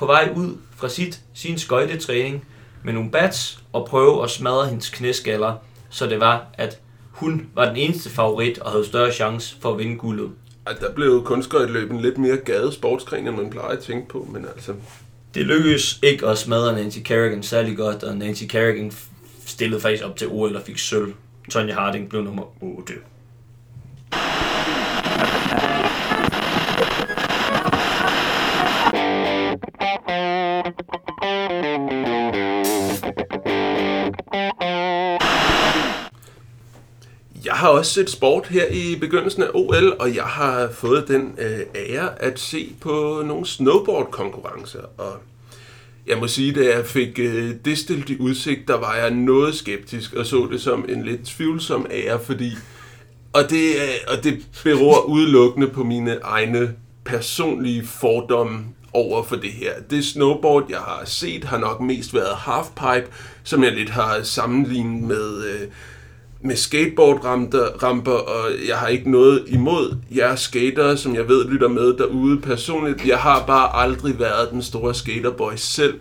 [0.00, 2.44] på vej ud fra sit, sin skøjtetræning
[2.84, 5.54] med nogle bats og prøve at smadre hendes knæskaller,
[5.90, 6.78] så det var, at
[7.10, 10.30] hun var den eneste favorit og havde større chance for at vinde guldet.
[10.66, 14.44] Ej, der blev kunstskøjteløben lidt mere gade sportsgren, end man plejer at tænke på, men
[14.44, 14.74] altså...
[15.34, 18.92] Det lykkedes ikke at smadre Nancy Kerrigan særlig godt, og Nancy Kerrigan
[19.46, 21.12] stillede faktisk op til OL og fik sølv.
[21.50, 22.92] Tonya Harding blev nummer 8.
[37.80, 42.22] også set sport her i begyndelsen af OL, og jeg har fået den øh, ære
[42.22, 44.80] at se på nogle snowboard-konkurrencer.
[44.98, 45.12] Og
[46.06, 49.54] jeg må sige, da jeg fik øh, det stillet i udsigt, der var jeg noget
[49.54, 52.50] skeptisk og så det som en lidt tvivlsom ære, fordi...
[53.32, 59.52] Og det, øh, og det beror udelukkende på mine egne personlige fordomme over for det
[59.52, 59.72] her.
[59.90, 63.14] Det snowboard, jeg har set, har nok mest været halfpipe,
[63.44, 65.44] som jeg lidt har sammenlignet med...
[65.44, 65.68] Øh,
[66.42, 71.94] med skateboardramper, og jeg har ikke noget imod jer skater, som jeg ved lytter med
[71.98, 73.06] derude personligt.
[73.06, 75.94] Jeg har bare aldrig været den store skaterboy selv.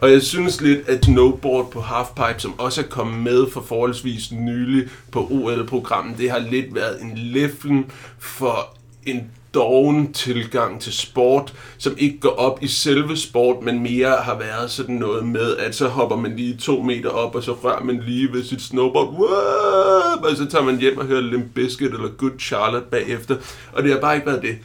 [0.00, 4.32] Og jeg synes lidt, at snowboard på halfpipe, som også er kommet med for forholdsvis
[4.32, 7.86] nylig på OL-programmet, det har lidt været en leflen
[8.18, 8.76] for
[9.06, 14.38] en doven tilgang til sport, som ikke går op i selve sport, men mere har
[14.38, 17.84] været sådan noget med, at så hopper man lige to meter op, og så rører
[17.84, 20.24] man lige ved sit snowboard, Whoop!
[20.30, 23.36] og så tager man hjem og hører Limp Bizkit eller Good Charlotte bagefter,
[23.72, 24.58] og det har bare ikke været det.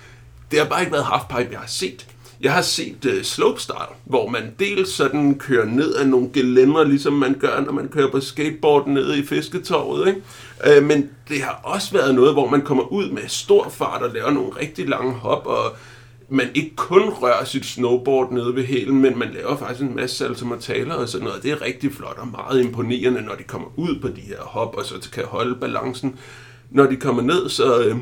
[0.52, 2.08] Det har bare ikke været halfpipe, jeg har set.
[2.42, 7.14] Jeg har set uh, slopestyle, hvor man dels sådan kører ned ad nogle gelænder, ligesom
[7.14, 10.22] man gør, når man kører på skateboard nede i fisketorvet, ikke?
[10.78, 14.14] Uh, men det har også været noget, hvor man kommer ud med stor fart og
[14.14, 15.76] laver nogle rigtig lange hop, og
[16.30, 20.16] man ikke kun rører sit snowboard nede ved hælen, men man laver faktisk en masse
[20.16, 21.44] salsa taler og sådan noget.
[21.44, 24.76] Det er rigtig flot og meget imponerende, når de kommer ud på de her hop,
[24.78, 26.20] og så kan holde balancen,
[26.72, 27.50] når de kommer ned.
[27.50, 27.96] Så øh,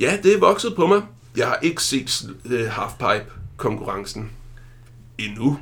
[0.00, 1.02] ja, det er vokset på mig.
[1.38, 4.30] Jeg har ikke set øh, halfpipe-konkurrencen
[5.18, 5.58] endnu.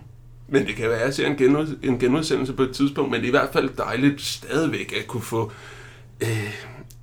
[0.48, 3.20] Men det kan være, at jeg ser en, genud, en genudsendelse på et tidspunkt, men
[3.20, 5.52] det er i hvert fald dejligt stadigvæk at kunne få,
[6.20, 6.54] øh,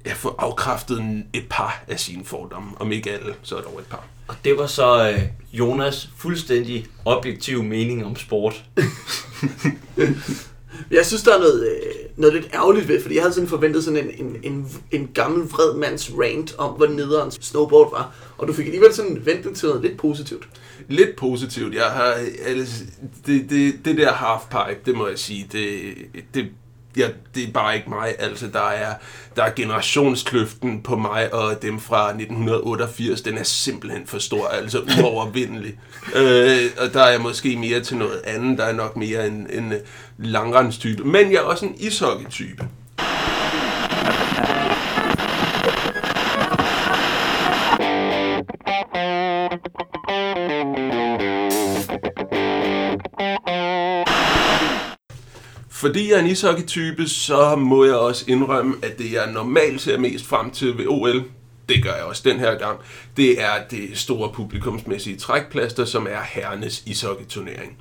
[0.05, 2.71] at få afkræftet en- et par af sine fordomme.
[2.81, 4.05] Om ikke alle, så er dog et par.
[4.27, 5.21] Og det var så øh,
[5.53, 8.63] Jonas fuldstændig objektiv mening om sport.
[10.91, 13.83] Jeg synes, der er noget, øh, noget lidt ærgerligt ved, fordi jeg havde sådan forventet
[13.83, 18.15] sådan en, en, en, en gammel vred mands rant om, hvor nederen snowboard var.
[18.37, 20.47] Og du fik alligevel sådan vendt til noget lidt positivt.
[20.87, 21.75] Lidt positivt.
[21.75, 22.15] Jeg har,
[22.45, 22.83] altså,
[23.25, 25.93] det, det, det der halfpipe, det må jeg sige, det,
[26.33, 26.45] det,
[26.97, 28.15] ja, det er bare ikke mig.
[28.19, 28.93] Altså, der er,
[29.35, 34.79] der er generationskløften på mig og dem fra 1988, den er simpelthen for stor, altså
[34.99, 35.79] uovervindelig.
[36.15, 39.47] øh, og der er jeg måske mere til noget andet, der er nok mere en,
[39.49, 39.73] en
[40.17, 41.03] langrendstype.
[41.03, 42.67] Men jeg er også en ishockey-type.
[55.83, 59.97] Fordi jeg er en ishockey-type, så må jeg også indrømme, at det jeg normalt ser
[59.97, 61.23] mest frem til ved OL,
[61.69, 62.79] det gør jeg også den her gang,
[63.17, 67.77] det er det store publikumsmæssige trækplaster, som er herrenes ishockey-turnering.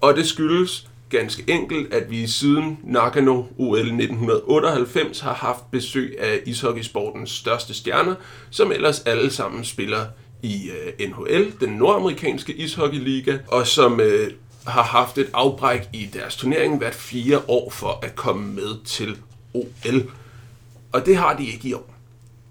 [0.00, 6.40] Og det skyldes ganske enkelt, at vi siden Nagano OL 1998 har haft besøg af
[6.46, 8.14] ishockeysportens største stjerner,
[8.50, 10.06] som ellers alle sammen spiller
[10.42, 14.30] i øh, NHL, den nordamerikanske ishockeyliga, og som øh,
[14.66, 19.16] har haft et afbræk i deres turnering hvert fire år for at komme med til
[19.54, 20.10] OL.
[20.92, 21.94] Og det har de ikke i år.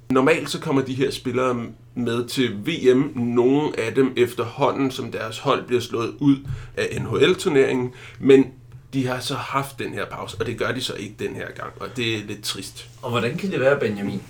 [0.10, 5.40] Normalt så kommer de her spillere med til VM, nogle af dem efterhånden, som deres
[5.40, 6.38] hold bliver slået ud
[6.78, 8.46] af NHL-turneringen, men
[8.94, 11.52] de har så haft den her pause, og det gør de så ikke den her
[11.52, 12.90] gang, og det er lidt trist.
[13.02, 14.22] Og hvordan kan det være, Benjamin?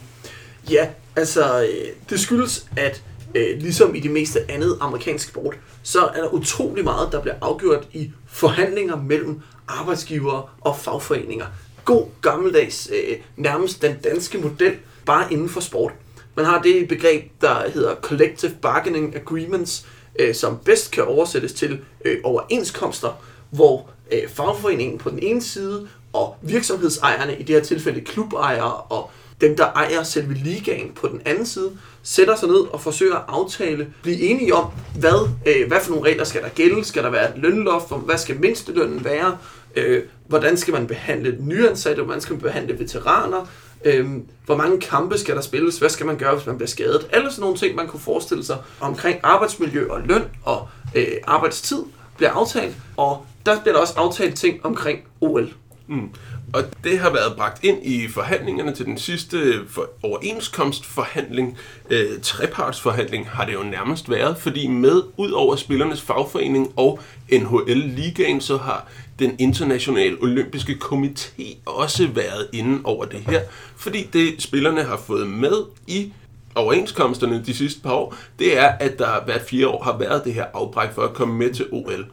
[0.69, 3.03] Ja, altså, øh, det skyldes, at
[3.36, 7.36] øh, ligesom i det meste andet amerikansk sport, så er der utrolig meget, der bliver
[7.41, 11.45] afgjort i forhandlinger mellem arbejdsgivere og fagforeninger.
[11.86, 14.75] God gammeldags, øh, nærmest den danske model,
[15.05, 15.91] bare inden for sport.
[16.36, 19.86] Man har det begreb, der hedder Collective Bargaining Agreements,
[20.19, 25.88] øh, som bedst kan oversættes til øh, overenskomster, hvor øh, fagforeningen på den ene side
[26.13, 29.11] og virksomhedsejerne, i det her tilfælde klubejere og
[29.41, 31.71] dem, der ejer selve ligaen på den anden side,
[32.05, 36.09] sætter sig ned og forsøger at aftale, blive enige om, hvad, øh, hvad for nogle
[36.09, 39.37] regler skal der gælde, skal der være et lønloft, hvad skal mindstelønnen være,
[39.75, 43.47] øh, hvordan skal man behandle nyansatte, hvordan skal man behandle veteraner,
[43.85, 44.07] øh,
[44.45, 47.31] hvor mange kampe skal der spilles, hvad skal man gøre, hvis man bliver skadet, alle
[47.31, 51.83] sådan nogle ting, man kunne forestille sig omkring arbejdsmiljø og løn og øh, arbejdstid
[52.17, 55.53] bliver aftalt, og der bliver der også aftalt ting omkring OL.
[55.87, 56.09] Mm.
[56.55, 61.57] Og det har været bragt ind i forhandlingerne til den sidste for overenskomstforhandling,
[61.89, 66.99] øh, trepartsforhandling har det jo nærmest været, fordi med ud over spillernes fagforening og
[67.31, 68.87] NHL-ligaen, så har
[69.19, 73.41] den internationale olympiske komité også været inde over det her,
[73.77, 76.13] fordi det spillerne har fået med i
[76.55, 80.33] overenskomsterne de sidste par år, det er, at der hvert fire år har været det
[80.33, 82.05] her afbræk for at komme med til OL.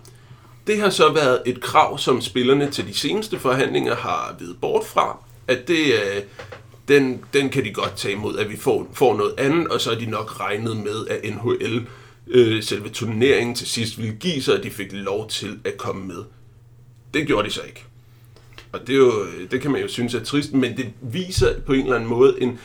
[0.67, 4.85] Det har så været et krav, som spillerne til de seneste forhandlinger har videt bort
[4.85, 6.23] fra, at det, øh,
[6.89, 9.91] den, den kan de godt tage imod, at vi får, får noget andet, og så
[9.91, 11.87] er de nok regnet med, at NHL,
[12.27, 16.07] øh, selve turneringen til sidst, ville give sig, at de fik lov til at komme
[16.07, 16.25] med.
[17.15, 17.85] Det gjorde de så ikke.
[18.73, 21.61] Og det, er jo, øh, det kan man jo synes er trist, men det viser
[21.61, 22.59] på en eller anden måde en,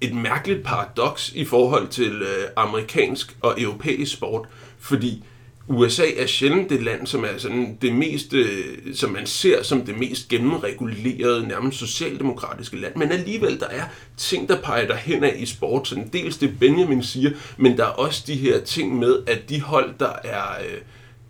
[0.00, 5.24] et mærkeligt paradoks i forhold til øh, amerikansk og europæisk sport, fordi
[5.68, 9.86] USA er sjældent det land, som er sådan det mest, øh, som man ser som
[9.86, 12.96] det mest gennemregulerede, nærmest socialdemokratiske land.
[12.96, 13.84] Men alligevel, der er
[14.16, 15.88] ting, der peger derhen af i sport.
[15.88, 19.60] Sådan dels det Benjamin siger, men der er også de her ting med, at de
[19.60, 20.80] hold, der er, øh,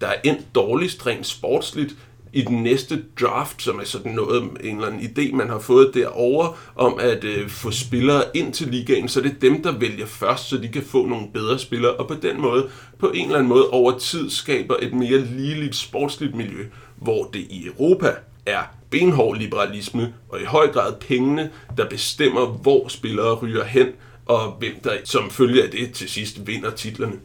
[0.01, 1.95] der er endt dårligst rent sportsligt,
[2.37, 5.95] i den næste draft, som er sådan noget, en eller anden idé, man har fået
[5.95, 10.07] derovre, om at øh, få spillere ind til ligaen, så det er dem, der vælger
[10.07, 12.69] først, så de kan få nogle bedre spillere, og på den måde,
[12.99, 16.67] på en eller anden måde over tid, skaber et mere ligeligt sportsligt miljø,
[16.97, 18.15] hvor det i Europa
[18.47, 23.87] er benhård liberalisme, og i høj grad pengene, der bestemmer, hvor spillere ryger hen,
[24.27, 27.17] og hvem der som følge af det til sidst vinder titlerne.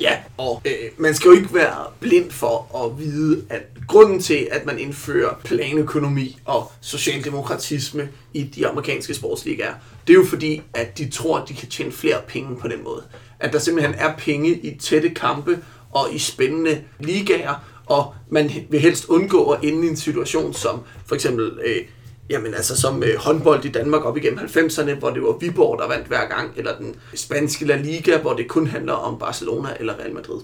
[0.00, 4.48] Ja, og øh, man skal jo ikke være blind for at vide, at grunden til,
[4.50, 9.74] at man indfører planøkonomi og socialdemokratisme i de amerikanske sportsligaer,
[10.06, 12.84] det er jo fordi, at de tror, at de kan tjene flere penge på den
[12.84, 13.02] måde.
[13.40, 15.58] At der simpelthen er penge i tætte kampe
[15.90, 17.54] og i spændende ligaer,
[17.86, 21.82] og man vil helst undgå at ende i en situation som for eksempel øh,
[22.30, 25.88] Jamen altså som øh, håndbold i Danmark op igennem 90'erne, hvor det var Viborg, der
[25.88, 29.94] vandt hver gang, eller den spanske La Liga, hvor det kun handler om Barcelona eller
[29.94, 30.40] Real Madrid.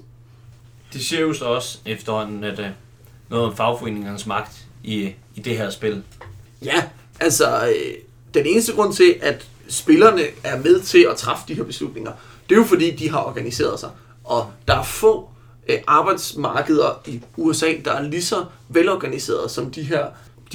[0.93, 2.66] Det siger jo så også efterhånden, at øh,
[3.30, 6.03] noget om fagforeningernes magt i, i det her spil.
[6.62, 6.84] Ja,
[7.20, 7.95] altså øh,
[8.34, 12.12] den eneste grund til, at spillerne er med til at træffe de her beslutninger,
[12.49, 13.91] det er jo fordi, de har organiseret sig.
[14.24, 15.28] Og der er få
[15.68, 20.07] øh, arbejdsmarkeder i USA, der er lige så velorganiseret som de her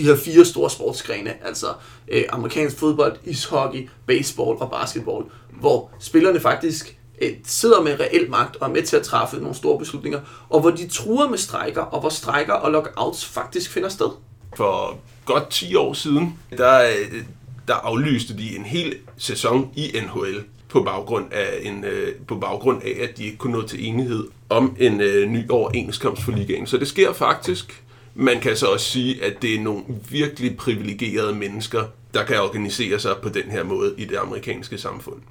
[0.02, 1.68] de her fire store sportsgrene, altså
[2.08, 5.24] øh, amerikansk fodbold, ishockey, baseball og basketball,
[5.60, 9.56] hvor spillerne faktisk øh, sidder med reel magt og er med til at træffe nogle
[9.56, 13.90] store beslutninger, og hvor de truer med strejker, og hvor strejker og lockouts faktisk finder
[13.90, 14.10] sted.
[14.56, 17.22] For godt 10 år siden, der, øh,
[17.68, 22.84] der aflyste de en hel sæson i NHL på baggrund af en øh, på baggrund
[22.84, 26.68] af at de ikke kunne nå til enighed om en øh, ny overenskomst for ligaen.
[26.68, 27.81] Så det sker faktisk
[28.16, 31.84] man kan så også sige, at det er nogle virkelig privilegerede mennesker,
[32.14, 35.22] der kan organisere sig på den her måde i det amerikanske samfund.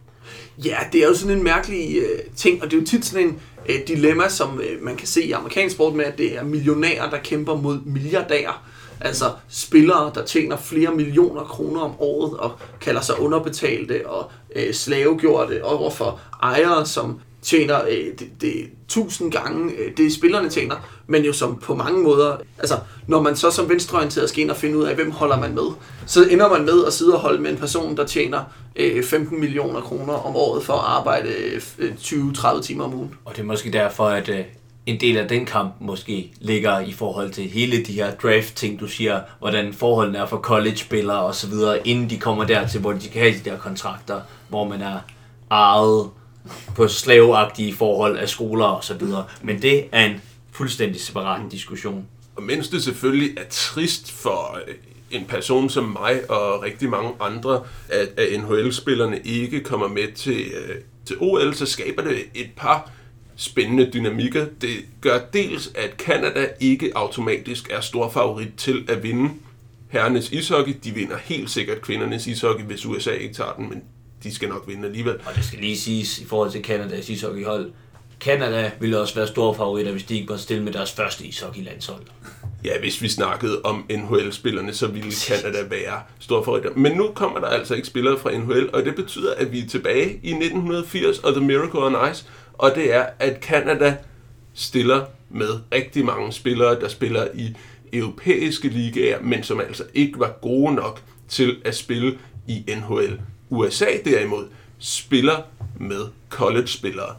[0.65, 3.27] Ja, det er jo sådan en mærkelig øh, ting, og det er jo tit sådan
[3.27, 6.45] en øh, dilemma, som øh, man kan se i amerikansk sport med, at det er
[6.45, 8.67] millionærer, der kæmper mod milliardærer.
[9.01, 14.75] Altså spillere, der tjener flere millioner kroner om året og kalder sig underbetalte og øh,
[14.75, 20.77] slavegjorte overfor ejere, som tjener øh, det, det tusind gange øh, det spillerne tjener,
[21.07, 24.57] men jo som på mange måder, altså når man så som venstreorienteret skal ind og
[24.57, 25.67] finde ud af, hvem holder man med,
[26.07, 28.41] så ender man med at sidde og holde med en person, der tjener
[28.77, 31.29] øh, 15 millioner kroner om året for at arbejde
[31.79, 33.15] øh, 20-30 timer om ugen.
[33.25, 34.45] Og det er måske derfor, at øh,
[34.87, 38.87] en del af den kamp måske ligger i forhold til hele de her draft-ting, du
[38.87, 43.09] siger, hvordan forholdene er for college-spillere og så videre, inden de kommer dertil, hvor de
[43.09, 44.99] kan have de der kontrakter, hvor man er
[45.51, 46.11] ejet
[46.77, 49.25] på slaveagtige forhold af skoler og så videre.
[49.43, 50.21] Men det er en
[50.53, 52.07] fuldstændig separat diskussion.
[52.37, 54.75] Og mens det selvfølgelig er trist for øh,
[55.11, 60.41] en person som mig og rigtig mange andre, at, at NHL-spillerne ikke kommer med til,
[60.41, 62.91] øh, til OL, så skaber det et par
[63.37, 64.47] spændende dynamikker.
[64.61, 64.71] Det
[65.01, 69.31] gør dels, at Kanada ikke automatisk er stor favorit til at vinde
[69.89, 70.75] herrenes ishockey.
[70.85, 73.83] De vinder helt sikkert kvindernes ishockey, hvis USA ikke tager den, men
[74.23, 75.15] de skal nok vinde alligevel.
[75.27, 77.73] Og det skal lige siges i forhold til Kanadas ishockeyhold.
[78.21, 82.03] Kanada ville også være store favoritter, hvis de ikke var stille med deres første ishockeylandshold.
[82.65, 86.71] Ja, hvis vi snakkede om NHL-spillerne, så ville Canada være store favoritter.
[86.77, 89.69] Men nu kommer der altså ikke spillere fra NHL, og det betyder, at vi er
[89.69, 93.97] tilbage i 1980 og The Miracle on Ice, og det er, at Canada
[94.55, 97.55] stiller med rigtig mange spillere, der spiller i
[97.93, 102.19] europæiske ligaer, men som altså ikke var gode nok til at spille
[102.49, 103.21] i NHL.
[103.51, 104.47] USA derimod
[104.79, 105.37] spiller
[105.79, 107.15] med college-spillere.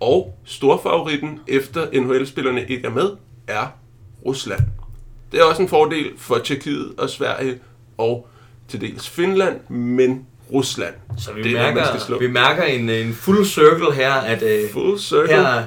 [0.00, 3.10] Og storfavoritten, efter NHL-spillerne ikke er med,
[3.46, 3.66] er
[4.26, 4.60] Rusland.
[5.32, 7.58] Det er også en fordel for Tjekkiet og Sverige
[7.98, 8.28] og
[8.68, 10.94] til dels Finland, men Rusland.
[11.18, 12.18] Så vi, det er, hvad man skal mærker, slå.
[12.18, 15.36] vi mærker en, en full circle her, at øh, Full circle.
[15.36, 15.62] her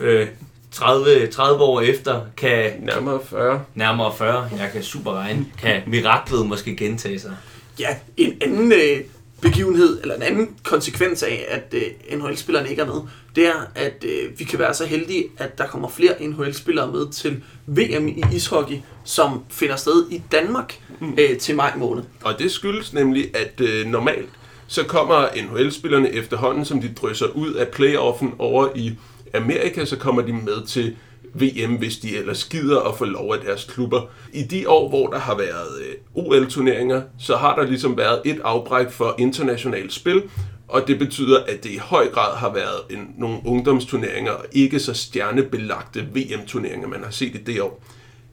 [0.00, 0.26] øh,
[0.70, 3.64] 30, 30 år efter kan Nærmere 40.
[3.74, 7.36] nærmere 40, jeg kan super regne, kan miraklet måske gentage sig.
[7.80, 9.00] Ja, en anden øh,
[9.40, 13.00] begivenhed, eller en anden konsekvens af, at øh, NHL-spillerne ikke er med,
[13.36, 17.12] det er, at øh, vi kan være så heldige, at der kommer flere NHL-spillere med
[17.12, 20.80] til VM i ishockey, som finder sted i Danmark
[21.18, 22.02] øh, til maj måned.
[22.24, 24.28] Og det skyldes nemlig, at øh, normalt
[24.66, 28.92] så kommer NHL-spillerne efterhånden, som de drysser ud af playoffen over i
[29.34, 30.96] Amerika, så kommer de med til
[31.40, 34.02] VM, hvis de ellers gider at få lov af deres klubber.
[34.32, 38.40] I de år, hvor der har været øh, OL-turneringer, så har der ligesom været et
[38.44, 40.22] afbræk for internationalt spil,
[40.68, 44.80] og det betyder, at det i høj grad har været en, nogle ungdomsturneringer, og ikke
[44.80, 47.82] så stjernebelagte VM-turneringer, man har set i det år.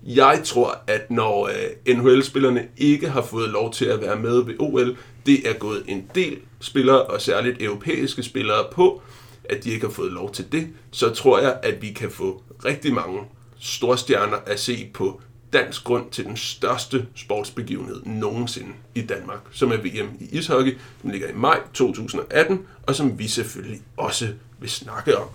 [0.06, 1.48] Jeg tror, at når
[1.88, 5.84] øh, NHL-spillerne ikke har fået lov til at være med ved OL, det er gået
[5.88, 9.02] en del spillere, og særligt europæiske spillere, på,
[9.50, 12.44] at de ikke har fået lov til det, så tror jeg, at vi kan få
[12.66, 13.22] rigtig mange
[13.60, 15.22] storstjerner at se på
[15.54, 21.10] dansk grund til den største sportsbegivenhed nogensinde i Danmark, som er VM i ishockey, som
[21.10, 24.28] ligger i maj 2018, og som vi selvfølgelig også
[24.60, 25.28] vil snakke om.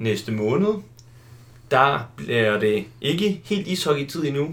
[0.00, 0.74] Næste måned,
[1.70, 4.48] der bliver det ikke helt ishockey-tid endnu.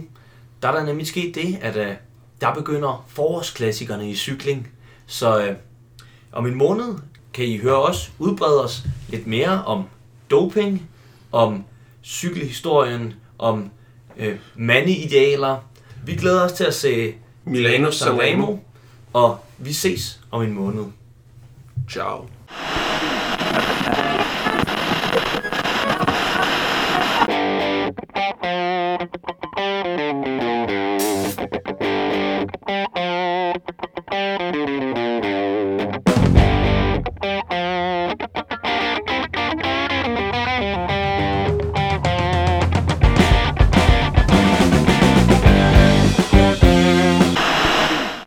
[0.61, 1.93] Der er der nemlig sket det, at uh,
[2.41, 4.67] der begynder forårsklassikerne i cykling.
[5.05, 5.55] Så uh,
[6.31, 6.95] om en måned
[7.33, 9.83] kan I høre os udbrede os lidt mere om
[10.31, 10.89] doping,
[11.31, 11.63] om
[12.03, 13.69] cykelhistorien, om
[14.19, 14.25] uh,
[14.55, 15.57] mandeidealer.
[16.05, 17.13] Vi glæder os til at se
[17.45, 18.57] Milano Sanremo.
[19.13, 20.85] og vi ses om en måned.
[21.89, 22.36] Ciao.